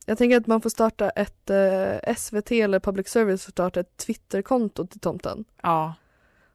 Jag 0.07 0.19
tänker 0.19 0.37
att 0.37 0.47
man 0.47 0.61
får 0.61 0.71
starta 0.71 1.11
ett 1.11 1.51
eh, 1.51 2.15
SVT 2.17 2.51
eller 2.53 2.81
public 2.81 3.09
service 3.09 3.45
får 3.45 3.51
starta 3.53 3.81
ett 3.81 3.97
Twitterkonto 3.97 4.87
till 4.87 5.01
tomten. 5.01 5.45
Ja, 5.63 5.95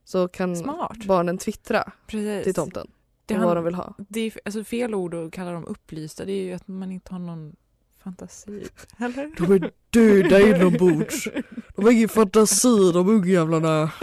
Så 0.06 0.28
kan 0.28 0.56
smart. 0.58 0.98
barnen 1.06 1.38
twittra 1.38 1.92
Precis. 2.08 2.44
till 2.44 2.54
tomten 2.54 2.88
Det, 3.26 3.34
han- 3.34 3.44
vad 3.46 3.58
de 3.58 3.64
vill 3.64 3.76
ha. 3.76 3.94
det 3.98 4.20
är 4.20 4.34
alltså 4.46 4.64
fel 4.64 4.96
ord 4.96 5.14
att 5.16 5.32
kalla 5.32 5.52
dem 5.52 5.66
upplysta. 5.66 6.26
Det 6.26 6.32
är 6.32 6.44
ju 6.44 6.54
att 6.54 6.68
man 6.68 6.92
inte 6.92 7.14
har 7.14 7.20
någon 7.20 7.56
fantasi. 8.04 8.68
Eller? 9.00 9.32
De 9.38 9.52
är 9.54 9.72
döda 9.90 10.40
inombords. 10.40 11.28
De 11.76 11.86
har 11.86 11.92
ingen 11.92 12.10
fantasi 12.10 12.92
de 12.94 13.10
ungjävlarna. 13.10 13.92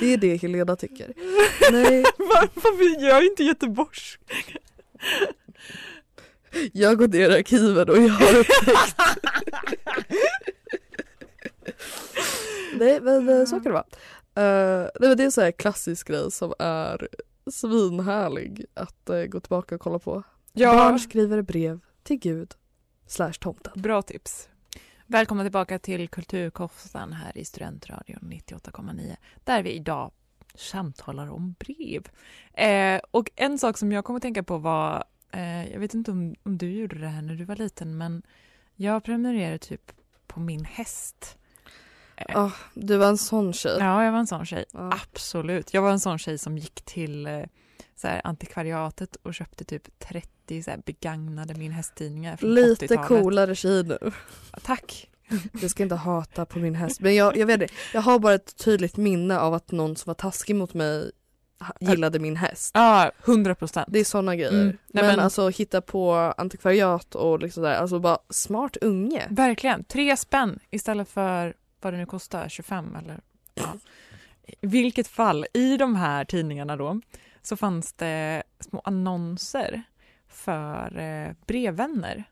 Det 0.00 0.06
är 0.12 0.16
det 0.16 0.36
Helena 0.36 0.76
tycker. 0.76 1.12
Nej, 1.72 2.04
Varför 2.18 3.02
gör 3.02 3.30
inte 3.30 3.44
Göteborgs? 3.44 4.18
jag 6.72 6.98
gått 6.98 7.10
ner 7.12 7.30
i 7.30 7.34
arkiven 7.34 7.88
och 7.90 7.96
jag 7.98 8.08
har 8.12 8.38
upptäckt. 8.38 8.96
Nej 12.78 13.00
men 13.00 13.28
eh, 13.28 13.44
så 13.44 13.50
kan 13.60 13.62
det 13.64 13.70
vara. 13.72 13.84
Uh, 14.38 14.88
nej, 15.00 15.08
men 15.08 15.16
det 15.16 15.22
är 15.22 15.24
en 15.24 15.32
sån 15.32 15.44
här 15.44 15.52
klassisk 15.52 16.08
grej 16.08 16.30
som 16.30 16.54
är 16.58 17.08
svinhärlig 17.50 18.64
att 18.74 19.10
eh, 19.10 19.22
gå 19.22 19.40
tillbaka 19.40 19.74
och 19.74 19.80
kolla 19.80 19.98
på. 19.98 20.22
Ja, 20.52 20.74
Barn 20.74 20.98
skriver 20.98 21.42
brev 21.42 21.80
till 22.02 22.18
Gud 22.18 22.54
slash 23.06 23.32
tomten. 23.32 23.72
bra 23.82 24.02
tips. 24.02 24.48
Välkomna 25.10 25.42
tillbaka 25.42 25.78
till 25.78 26.08
Kulturkoftan 26.08 27.12
här 27.12 27.38
i 27.38 27.44
Studentradion 27.44 28.18
98,9 28.22 29.16
där 29.44 29.62
vi 29.62 29.70
idag 29.72 30.10
samtalar 30.54 31.30
om 31.30 31.54
brev. 31.58 32.08
Eh, 32.52 33.00
och 33.10 33.30
en 33.36 33.58
sak 33.58 33.78
som 33.78 33.92
jag 33.92 34.04
kom 34.04 34.16
att 34.16 34.22
tänka 34.22 34.42
på 34.42 34.58
var, 34.58 35.04
eh, 35.32 35.72
jag 35.72 35.80
vet 35.80 35.94
inte 35.94 36.10
om, 36.10 36.34
om 36.42 36.58
du 36.58 36.70
gjorde 36.72 36.98
det 36.98 37.08
här 37.08 37.22
när 37.22 37.34
du 37.34 37.44
var 37.44 37.56
liten, 37.56 37.98
men 37.98 38.22
jag 38.74 39.04
prenumererade 39.04 39.58
typ 39.58 39.92
på 40.26 40.40
min 40.40 40.64
häst. 40.64 41.38
Eh, 42.16 42.36
Ah, 42.36 42.52
du 42.74 42.96
var 42.96 43.08
en 43.08 43.18
sån 43.18 43.52
tjej. 43.52 43.76
Ja, 43.78 44.04
jag 44.04 44.12
var 44.12 44.18
en 44.18 44.26
sån 44.26 44.46
tjej. 44.46 44.64
Ja. 44.72 44.92
Absolut. 45.02 45.74
Jag 45.74 45.82
var 45.82 45.90
en 45.90 46.00
sån 46.00 46.18
tjej 46.18 46.38
som 46.38 46.58
gick 46.58 46.82
till 46.84 47.26
eh, 47.26 47.42
så 47.98 48.08
här, 48.08 48.20
antikvariatet 48.24 49.16
och 49.22 49.34
köpte 49.34 49.64
typ 49.64 49.98
30 49.98 50.62
så 50.62 50.70
här, 50.70 50.80
begagnade 50.86 51.54
min 51.54 51.72
hästtidningar 51.72 52.36
från 52.36 52.54
Lite 52.54 52.86
80-talet. 52.86 53.08
coolare 53.08 53.54
tjej 53.54 53.84
nu. 53.84 53.98
Tack. 54.62 55.10
Du 55.52 55.68
ska 55.68 55.82
inte 55.82 55.94
hata 55.94 56.44
på 56.46 56.58
min 56.58 56.74
häst. 56.74 57.00
Men 57.00 57.14
jag, 57.14 57.36
jag 57.36 57.46
vet 57.46 57.60
det. 57.60 57.68
Jag 57.94 58.00
har 58.02 58.18
bara 58.18 58.34
ett 58.34 58.56
tydligt 58.56 58.96
minne 58.96 59.38
av 59.38 59.54
att 59.54 59.70
någon 59.72 59.96
som 59.96 60.10
var 60.10 60.14
taskig 60.14 60.56
mot 60.56 60.74
mig 60.74 61.10
gillade 61.80 62.18
min 62.18 62.36
häst. 62.36 62.70
Ja, 62.74 63.10
100 63.24 63.54
procent. 63.54 63.88
Det 63.90 63.98
är 63.98 64.04
såna 64.04 64.36
grejer. 64.36 64.52
Mm. 64.52 64.66
Nej, 64.66 64.76
men, 65.04 65.06
men- 65.06 65.20
alltså 65.20 65.48
hitta 65.48 65.80
på 65.80 66.14
antikvariat 66.14 67.14
och 67.14 67.40
liksom 67.40 67.62
där, 67.62 67.74
alltså 67.74 67.98
bara 67.98 68.18
smart 68.30 68.76
unge. 68.76 69.26
Verkligen. 69.30 69.84
Tre 69.84 70.16
spänn 70.16 70.58
istället 70.70 71.08
för 71.08 71.54
vad 71.80 71.92
det 71.92 71.96
nu 71.96 72.06
kostar, 72.06 72.48
25 72.48 72.96
eller 72.96 73.20
ja. 73.54 73.76
Vilket 74.60 75.08
fall, 75.08 75.46
i 75.54 75.76
de 75.76 75.96
här 75.96 76.24
tidningarna 76.24 76.76
då 76.76 77.00
så 77.48 77.56
fanns 77.56 77.92
det 77.92 78.42
små 78.60 78.80
annonser 78.84 79.82
för 80.28 80.98
eh, 80.98 81.32
brevvänner. 81.46 82.24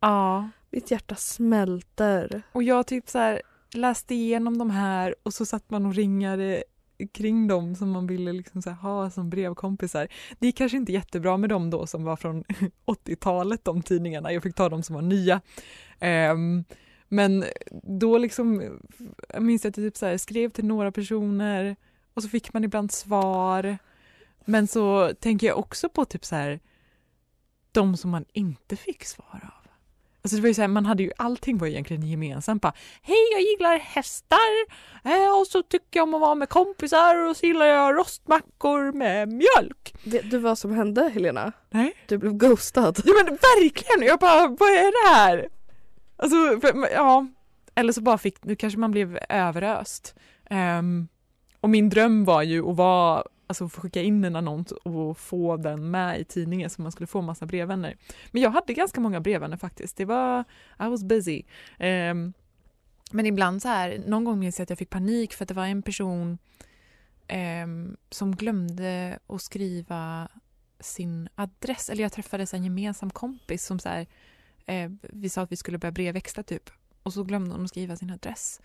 Ja, 0.00 0.48
Mitt 0.70 0.90
hjärta 0.90 1.14
smälter. 1.14 2.42
och 2.52 2.62
jag 2.62 2.86
typ 2.86 3.08
så 3.08 3.18
här 3.18 3.42
läste 3.74 4.14
igenom 4.14 4.58
de 4.58 4.70
här 4.70 5.14
och 5.22 5.34
så 5.34 5.46
satt 5.46 5.70
man 5.70 5.86
och 5.86 5.94
ringade 5.94 6.64
kring 7.12 7.48
dem 7.48 7.74
som 7.74 7.90
man 7.90 8.06
ville 8.06 8.32
liksom 8.32 8.62
så 8.62 8.70
här 8.70 8.76
ha 8.76 9.10
som 9.10 9.30
brevkompisar. 9.30 10.08
Det 10.38 10.46
gick 10.46 10.56
kanske 10.56 10.76
inte 10.76 10.92
jättebra 10.92 11.36
med 11.36 11.50
dem 11.50 11.70
då 11.70 11.86
som 11.86 12.04
var 12.04 12.16
från 12.16 12.44
80-talet, 12.86 13.64
de 13.64 13.82
tidningarna. 13.82 14.32
Jag 14.32 14.42
fick 14.42 14.54
ta 14.54 14.68
de 14.68 14.82
som 14.82 14.94
var 14.94 15.02
nya. 15.02 15.40
Ehm, 16.00 16.64
men 17.08 17.44
då 17.82 18.18
liksom, 18.18 18.78
jag 19.28 19.42
minns 19.42 19.64
att 19.64 19.76
jag 19.76 19.86
typ 19.86 19.96
så 19.96 20.06
här 20.06 20.16
skrev 20.16 20.50
till 20.50 20.64
några 20.64 20.92
personer 20.92 21.76
och 22.14 22.22
så 22.22 22.28
fick 22.28 22.52
man 22.52 22.64
ibland 22.64 22.92
svar. 22.92 23.78
Men 24.46 24.66
så 24.66 25.14
tänker 25.20 25.46
jag 25.46 25.58
också 25.58 25.88
på 25.88 26.04
typ 26.04 26.24
så 26.24 26.36
här 26.36 26.60
de 27.72 27.96
som 27.96 28.10
man 28.10 28.24
inte 28.32 28.76
fick 28.76 29.04
svar 29.04 29.40
av. 29.42 29.70
Alltså 30.22 30.36
det 30.36 30.42
var 30.42 30.48
ju 30.48 30.54
så 30.54 30.60
här, 30.60 30.68
man 30.68 30.86
hade 30.86 31.02
ju 31.02 31.10
allting 31.16 31.58
var 31.58 31.66
egentligen 31.66 32.02
gemensamt. 32.02 32.62
Bara, 32.62 32.72
Hej, 33.02 33.28
jag 33.32 33.40
gillar 33.40 33.78
hästar 33.78 34.38
eh, 35.04 35.40
och 35.40 35.46
så 35.46 35.62
tycker 35.62 36.00
jag 36.00 36.02
om 36.02 36.14
att 36.14 36.20
vara 36.20 36.34
med 36.34 36.48
kompisar 36.48 37.16
och 37.16 37.36
så 37.36 37.46
gillar 37.46 37.66
jag 37.66 37.96
rostmackor 37.96 38.92
med 38.92 39.28
mjölk. 39.28 39.94
Vet 40.04 40.30
du 40.30 40.38
vad 40.38 40.58
som 40.58 40.72
hände 40.72 41.10
Helena? 41.14 41.52
Nej. 41.70 41.94
Du 42.06 42.18
blev 42.18 42.32
ghostad. 42.32 43.02
Ja 43.04 43.12
men 43.24 43.26
verkligen! 43.26 44.08
Jag 44.08 44.18
bara, 44.18 44.48
vad 44.48 44.68
är 44.68 45.08
det 45.08 45.14
här? 45.14 45.48
Alltså, 46.16 46.60
för, 46.60 46.92
ja. 46.92 47.26
Eller 47.74 47.92
så 47.92 48.00
bara 48.00 48.18
fick, 48.18 48.44
nu 48.44 48.56
kanske 48.56 48.78
man 48.78 48.90
blev 48.90 49.18
överöst. 49.28 50.14
Ehm, 50.50 51.08
och 51.60 51.70
min 51.70 51.88
dröm 51.88 52.24
var 52.24 52.42
ju 52.42 52.70
att 52.70 52.76
vara, 52.76 53.22
alltså 53.46 53.68
få 53.68 53.80
skicka 53.80 54.02
in 54.02 54.24
en 54.24 54.36
annons 54.36 54.72
och 54.72 55.18
få 55.18 55.56
den 55.56 55.90
med 55.90 56.20
i 56.20 56.24
tidningen 56.24 56.70
så 56.70 56.82
man 56.82 56.92
skulle 56.92 57.06
få 57.06 57.22
massa 57.22 57.46
brevvänner. 57.46 57.96
Men 58.30 58.42
jag 58.42 58.50
hade 58.50 58.74
ganska 58.74 59.00
många 59.00 59.20
brevvänner 59.20 59.56
faktiskt. 59.56 59.96
Det 59.96 60.04
var, 60.04 60.44
I 60.80 60.88
was 60.88 61.04
busy. 61.04 61.42
Ehm, 61.78 62.32
men 63.10 63.26
ibland 63.26 63.62
så 63.62 63.68
här, 63.68 64.02
någon 64.06 64.24
gång 64.24 64.38
minns 64.38 64.58
jag 64.58 64.62
att 64.62 64.70
jag 64.70 64.78
fick 64.78 64.90
panik 64.90 65.34
för 65.34 65.44
att 65.44 65.48
det 65.48 65.54
var 65.54 65.66
en 65.66 65.82
person 65.82 66.38
ehm, 67.26 67.96
som 68.10 68.36
glömde 68.36 69.18
att 69.26 69.42
skriva 69.42 70.28
sin 70.80 71.28
adress. 71.34 71.90
Eller 71.90 72.02
jag 72.02 72.12
träffade 72.12 72.46
en 72.52 72.64
gemensam 72.64 73.10
kompis 73.10 73.66
som 73.66 73.78
så 73.78 73.88
här, 73.88 74.06
eh, 74.66 74.90
vi 75.02 75.28
sa 75.28 75.42
att 75.42 75.52
vi 75.52 75.56
skulle 75.56 75.78
börja 75.78 75.92
brevväxla 75.92 76.42
typ. 76.42 76.70
Och 77.02 77.12
så 77.12 77.24
glömde 77.24 77.54
hon 77.54 77.64
att 77.64 77.70
skriva 77.70 77.96
sin 77.96 78.10
adress. 78.10 78.60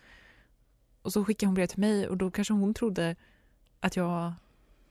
Och 1.01 1.13
så 1.13 1.25
skickade 1.25 1.47
hon 1.47 1.55
brev 1.55 1.67
till 1.67 1.79
mig 1.79 2.07
och 2.07 2.17
då 2.17 2.31
kanske 2.31 2.53
hon 2.53 2.73
trodde 2.73 3.15
att 3.79 3.95
jag 3.95 4.33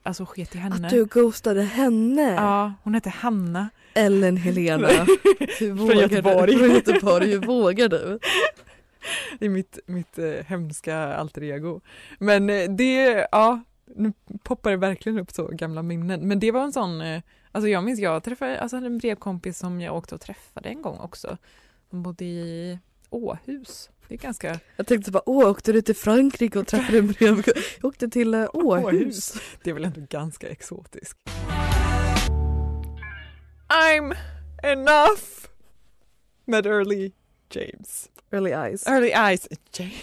alltså 0.03 0.25
sket 0.25 0.55
i 0.55 0.57
henne. 0.57 0.75
Att 0.75 0.89
du 0.89 1.05
ghostade 1.05 1.61
henne? 1.61 2.33
Ja, 2.33 2.73
hon 2.83 2.93
hette 2.93 3.09
Hanna. 3.09 3.69
Ellen 3.93 4.37
Helena. 4.37 4.87
Hur 5.39 5.57
Från 5.57 5.77
vågar 5.77 5.95
Göteborg. 5.95 6.51
Du? 6.51 6.57
Från 6.59 6.69
Göteborg. 6.75 7.27
Hur 7.27 7.39
vågar 7.39 7.89
du? 7.89 8.19
Det 9.39 9.45
är 9.45 9.49
mitt, 9.49 9.79
mitt 9.85 10.19
eh, 10.19 10.45
hemska 10.45 10.97
alter 10.97 11.43
ego. 11.43 11.81
Men 12.19 12.49
eh, 12.49 12.69
det, 12.69 13.27
ja, 13.31 13.61
nu 13.95 14.13
poppar 14.43 14.71
det 14.71 14.77
verkligen 14.77 15.19
upp 15.19 15.31
så 15.31 15.47
gamla 15.47 15.83
minnen. 15.83 16.27
Men 16.27 16.39
det 16.39 16.51
var 16.51 16.63
en 16.63 16.73
sån, 16.73 17.01
eh, 17.01 17.21
alltså 17.51 17.69
jag 17.69 17.83
minns 17.83 17.99
jag 17.99 18.23
träffade, 18.23 18.59
alltså 18.59 18.77
hade 18.77 18.87
en 18.87 18.97
brevkompis 18.97 19.57
som 19.57 19.81
jag 19.81 19.95
åkte 19.95 20.15
och 20.15 20.21
träffade 20.21 20.69
en 20.69 20.81
gång 20.81 20.99
också. 20.99 21.37
Hon 21.89 22.03
bodde 22.03 22.25
i 22.25 22.79
Åhus. 23.11 23.89
Det 24.07 24.15
är 24.15 24.19
ganska... 24.19 24.59
Jag 24.75 24.87
tänkte 24.87 25.11
bara, 25.11 25.23
åh, 25.29 25.49
åkte 25.49 25.71
du 25.71 25.81
till 25.81 25.95
Frankrike 25.95 26.59
och 26.59 26.67
träffade 26.67 26.97
en 26.97 27.07
brev? 27.07 27.43
Jag 27.81 27.85
åkte 27.85 28.09
till 28.09 28.33
eh, 28.33 28.47
Åhus. 28.53 29.33
Det 29.63 29.69
är 29.69 29.73
väl 29.73 29.85
ändå 29.85 30.01
ganska 30.09 30.49
exotiskt. 30.49 31.17
I'm 33.67 34.15
enough 34.63 35.21
med 36.45 36.65
Early 36.65 37.11
James. 37.51 38.09
Early 38.31 38.51
eyes. 38.51 38.87
Early 38.87 39.09
Eyes. 39.09 39.47
James. 39.71 39.93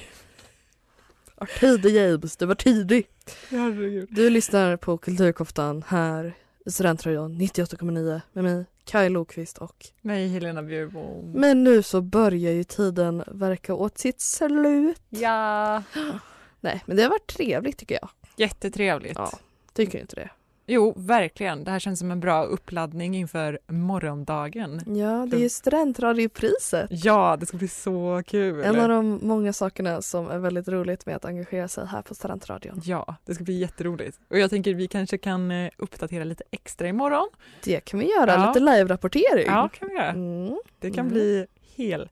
Tidig 1.61 1.97
James, 1.97 2.37
du 2.37 2.47
var 2.47 2.55
tidig. 2.55 3.07
Herregud. 3.51 4.09
Du 4.11 4.31
lyssnar 4.31 4.77
på 4.77 4.99
Kulturkoftan 4.99 5.85
här 5.87 6.35
i 6.66 6.71
Studentradion 6.71 7.40
98,9 7.40 8.21
med 8.33 8.44
mig, 8.44 8.64
Kaj 8.88 9.09
Lokvist 9.09 9.59
och 9.59 9.87
Nej, 10.01 10.29
Helena 10.29 10.62
Bjurblom. 10.62 11.33
Men 11.33 11.64
nu 11.64 11.83
så 11.83 12.01
börjar 12.01 12.53
ju 12.53 12.64
tiden 12.64 13.24
verka 13.27 13.74
åt 13.74 13.98
sitt 13.98 14.20
slut. 14.20 15.03
Ja. 15.09 15.83
Nej, 16.61 16.83
men 16.87 16.96
det 16.96 17.03
har 17.03 17.11
varit 17.11 17.27
trevligt 17.27 17.79
tycker 17.79 17.98
jag. 18.01 18.11
Jättetrevligt. 18.37 19.18
Ja, 19.18 19.38
tycker 19.72 20.01
inte 20.01 20.16
det? 20.16 20.31
Jo, 20.71 20.95
verkligen. 20.97 21.65
Det 21.65 21.71
här 21.71 21.79
känns 21.79 21.99
som 21.99 22.11
en 22.11 22.21
bra 22.21 22.45
uppladdning 22.45 23.17
inför 23.17 23.59
morgondagen. 23.67 24.81
Ja, 24.99 25.27
det 25.31 25.37
är 25.37 25.41
ju 25.41 25.49
studentradiopriset. 25.49 26.87
Ja, 26.91 27.37
det 27.41 27.47
ska 27.47 27.57
bli 27.57 27.69
så 27.69 28.23
kul. 28.27 28.65
En 28.65 28.81
av 28.81 28.89
de 28.89 29.19
många 29.23 29.53
sakerna 29.53 30.03
som 30.03 30.29
är 30.31 30.39
väldigt 30.39 30.69
roligt 30.69 31.07
med 31.07 31.17
att 31.17 31.25
engagera 31.25 31.69
sig 31.69 31.87
här 31.87 32.03
på 32.03 32.15
Studentradion. 32.15 32.81
Ja, 32.85 33.15
det 33.25 33.35
ska 33.35 33.45
bli 33.45 33.59
jätteroligt. 33.59 34.19
Och 34.31 34.39
jag 34.39 34.51
tänker 34.51 34.75
vi 34.75 34.89
kanske 34.89 35.19
kan 35.19 35.51
eh, 35.51 35.71
uppdatera 35.77 36.25
lite 36.25 36.45
extra 36.51 36.89
imorgon. 36.89 37.29
Det 37.65 37.81
kan 37.81 38.01
vi 38.01 38.07
göra, 38.11 38.33
Ja. 38.33 38.47
lite 38.49 38.61
live-rapportering. 38.61 39.47
Ja, 39.47 39.69
kan 39.69 39.89
vi 39.89 39.95
göra. 39.95 40.11
Mm. 40.11 40.59
Det 40.79 40.91
kan 40.91 41.01
Mm. 41.07 41.13
bli 41.13 41.47
helt 41.77 42.11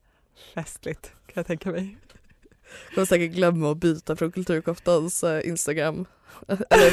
festligt, 0.54 1.02
kan 1.04 1.32
jag 1.34 1.46
tänka 1.46 1.70
mig. 1.70 1.96
Kommer 2.94 3.06
säkert 3.06 3.30
glömma 3.32 3.70
att 3.70 3.76
byta 3.76 4.16
från 4.16 4.32
Kulturkoftans 4.32 5.24
eh, 5.24 5.48
Instagram. 5.48 6.06
Eller 6.48 6.90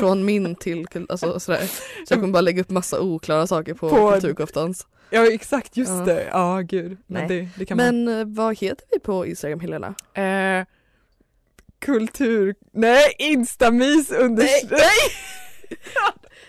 från 0.00 0.24
min 0.24 0.54
till 0.54 0.86
alltså, 1.08 1.40
sådär. 1.40 1.66
Så 1.66 2.14
jag 2.14 2.20
kommer 2.20 2.32
bara 2.32 2.40
lägga 2.40 2.60
upp 2.60 2.70
massa 2.70 3.00
oklara 3.00 3.46
saker 3.46 3.74
på, 3.74 3.90
På- 3.90 4.10
Kulturkoftans. 4.12 4.86
Ja, 5.10 5.26
exakt, 5.32 5.76
just 5.76 5.90
Ja. 5.90 5.96
det. 6.04 6.24
Ja, 6.32 6.60
gud. 6.60 6.96
Men 7.06 7.26
Nej. 7.26 7.38
det, 7.40 7.48
det 7.58 7.64
kan 7.66 7.76
man... 7.76 8.04
Men 8.04 8.18
eh, 8.20 8.26
vad 8.26 8.58
heter 8.58 8.84
vi 8.92 8.98
på 8.98 9.26
Instagram 9.26 9.60
Helena? 9.60 9.94
Eh, 10.14 10.66
kultur... 11.78 12.54
Nej, 12.72 13.14
instamys 13.18 14.10
under... 14.10 14.44
Nej, 14.70 14.90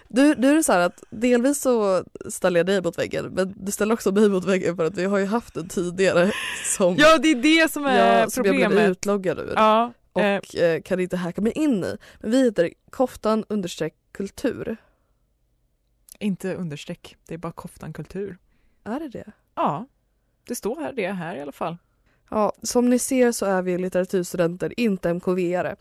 Du, 0.07 0.35
du 0.35 0.47
är 0.49 0.55
det 0.55 0.63
så 0.63 0.71
här 0.71 0.79
att 0.79 1.03
delvis 1.09 1.61
så 1.61 2.03
ställer 2.29 2.59
jag 2.59 2.65
dig 2.67 2.81
mot 2.81 2.97
väggen 2.97 3.25
men 3.25 3.53
du 3.57 3.71
ställer 3.71 3.93
också 3.93 4.11
mig 4.11 4.29
mot 4.29 4.45
väggen 4.45 4.75
för 4.75 4.85
att 4.85 4.97
vi 4.97 5.05
har 5.05 5.17
ju 5.17 5.25
haft 5.25 5.57
en 5.57 5.67
tidigare 5.69 6.31
som, 6.77 6.95
Ja, 6.97 7.17
det 7.17 7.27
är 7.31 7.35
det 7.35 7.71
som 7.71 7.85
är 7.85 8.19
jag, 8.19 8.31
som 8.31 8.45
jag 8.45 8.55
blev 8.55 8.67
problemet. 8.69 8.89
utloggad 8.91 9.39
ur 9.39 9.53
Ja, 9.55 9.93
eh, 10.19 10.37
och 10.37 10.55
eh, 10.55 10.81
kan 10.81 10.99
inte 10.99 11.17
hacka 11.17 11.41
mig 11.41 11.51
in 11.51 11.83
i. 11.83 11.97
Men 12.19 12.31
vi 12.31 12.43
heter 12.43 12.71
koftan 12.89 13.45
understreck 13.49 13.93
kultur. 14.11 14.77
inte 16.19 16.53
understreck. 16.55 17.15
Det 17.27 17.33
är 17.33 17.37
bara 17.37 17.51
koftan 17.51 17.93
kultur. 17.93 18.37
Är 18.83 18.99
det 18.99 19.07
det? 19.09 19.31
Ja, 19.55 19.85
det 20.47 20.55
står 20.55 20.75
här 20.81 20.93
det 20.93 21.11
här 21.11 21.35
i 21.35 21.41
alla 21.41 21.51
fall. 21.51 21.77
Ja, 22.29 22.53
som 22.63 22.89
ni 22.89 22.99
ser 22.99 23.31
så 23.31 23.45
är 23.45 23.61
vi 23.61 23.77
litteraturstudenter, 23.77 24.79
inte 24.79 25.09
MKV-are. 25.09 25.75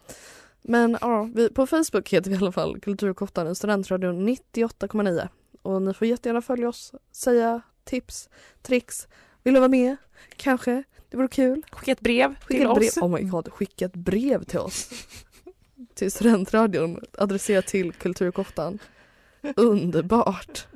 Men 0.68 0.98
ja, 1.00 1.28
vi, 1.34 1.48
på 1.48 1.66
Facebook 1.66 2.08
heter 2.08 2.30
vi 2.30 2.36
i 2.36 2.38
alla 2.38 2.52
fall 2.52 2.80
Kulturkoftan 2.80 3.46
och 3.46 3.56
Studentradion 3.56 4.28
98,9. 4.28 5.28
Och 5.62 5.82
ni 5.82 5.94
får 5.94 6.06
jättegärna 6.06 6.42
följa 6.42 6.68
oss, 6.68 6.92
säga 7.12 7.60
tips, 7.84 8.28
tricks. 8.62 9.08
Vill 9.42 9.54
du 9.54 9.60
vara 9.60 9.68
med? 9.68 9.96
Kanske? 10.36 10.82
Det 11.10 11.16
vore 11.16 11.28
kul. 11.28 11.62
Skicka 11.70 11.92
ett 11.92 12.00
brev 12.00 12.34
Skicka 12.40 12.46
till 12.46 12.70
ett 12.70 12.76
brev. 12.76 12.88
oss. 12.88 12.96
Oh 12.96 13.08
my 13.08 13.22
god, 13.22 13.52
skicka 13.52 13.84
ett 13.84 13.96
brev 13.96 14.44
till 14.44 14.58
oss. 14.58 14.90
till 15.94 16.12
Studentradion, 16.12 17.00
adresserat 17.18 17.66
till 17.66 17.92
Kulturkoftan. 17.92 18.78
Underbart. 19.56 20.66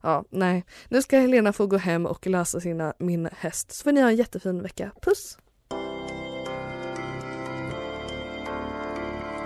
Ja, 0.00 0.24
nej. 0.30 0.64
Nu 0.88 1.02
ska 1.02 1.18
Helena 1.18 1.52
få 1.52 1.66
gå 1.66 1.76
hem 1.76 2.06
och 2.06 2.26
läsa 2.26 2.60
sina 2.60 2.94
Min 2.98 3.28
häst. 3.32 3.72
Så 3.72 3.84
får 3.84 3.92
ni 3.92 4.00
ha 4.00 4.08
en 4.08 4.16
jättefin 4.16 4.62
vecka. 4.62 4.90
Puss! 5.02 5.38